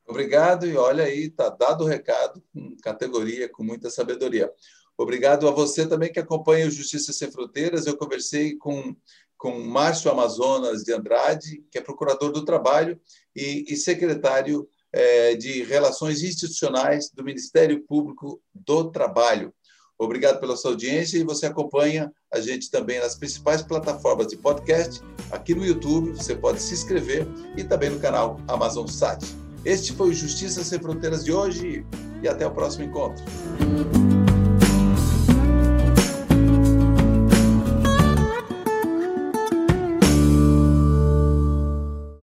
Obrigado, 0.10 0.66
e 0.66 0.76
olha 0.76 1.04
aí, 1.04 1.26
está 1.26 1.50
dado 1.50 1.84
o 1.84 1.88
recado, 1.88 2.42
com 2.52 2.76
categoria, 2.82 3.48
com 3.48 3.64
muita 3.64 3.92
sabedoria. 3.92 4.52
Obrigado 4.98 5.48
a 5.48 5.52
você 5.52 5.86
também 5.86 6.12
que 6.12 6.20
acompanha 6.20 6.66
o 6.66 6.72
Justiça 6.72 7.14
Sem 7.14 7.32
Fronteiras. 7.32 7.86
Eu 7.86 7.96
conversei 7.96 8.58
com, 8.58 8.96
com 9.38 9.60
Márcio 9.60 10.10
Amazonas 10.10 10.84
de 10.84 10.92
Andrade, 10.92 11.64
que 11.72 11.78
é 11.78 11.82
procurador 11.82 12.32
do 12.32 12.44
trabalho 12.44 13.00
e, 13.36 13.66
e 13.70 13.78
secretário 13.78 14.68
é, 14.92 15.36
de 15.36 15.62
Relações 15.62 16.24
Institucionais 16.24 17.12
do 17.14 17.24
Ministério 17.24 17.84
Público 17.84 18.42
do 18.52 18.90
Trabalho. 18.90 19.54
Obrigado 19.96 20.40
pela 20.40 20.58
sua 20.58 20.72
audiência 20.72 21.20
e 21.20 21.24
você 21.24 21.46
acompanha 21.46 22.12
a 22.34 22.40
gente 22.40 22.72
também 22.72 23.00
nas 23.00 23.16
principais 23.16 23.62
plataformas 23.62 24.26
de 24.26 24.38
podcast, 24.38 25.04
aqui 25.30 25.54
no 25.54 25.64
YouTube, 25.64 26.12
você 26.12 26.36
pode 26.36 26.60
se 26.62 26.74
inscrever 26.74 27.28
e 27.56 27.64
também 27.64 27.92
no 27.92 28.00
canal 28.00 28.40
Amazon 28.48 28.88
Sat. 28.88 29.49
Este 29.66 29.94
foi 29.94 30.10
o 30.10 30.14
Justiça 30.14 30.64
Sem 30.64 30.80
Fronteiras 30.80 31.24
de 31.24 31.32
hoje 31.32 31.86
e 32.22 32.28
até 32.28 32.46
o 32.48 32.52
próximo 32.52 32.86
encontro. 32.86 33.24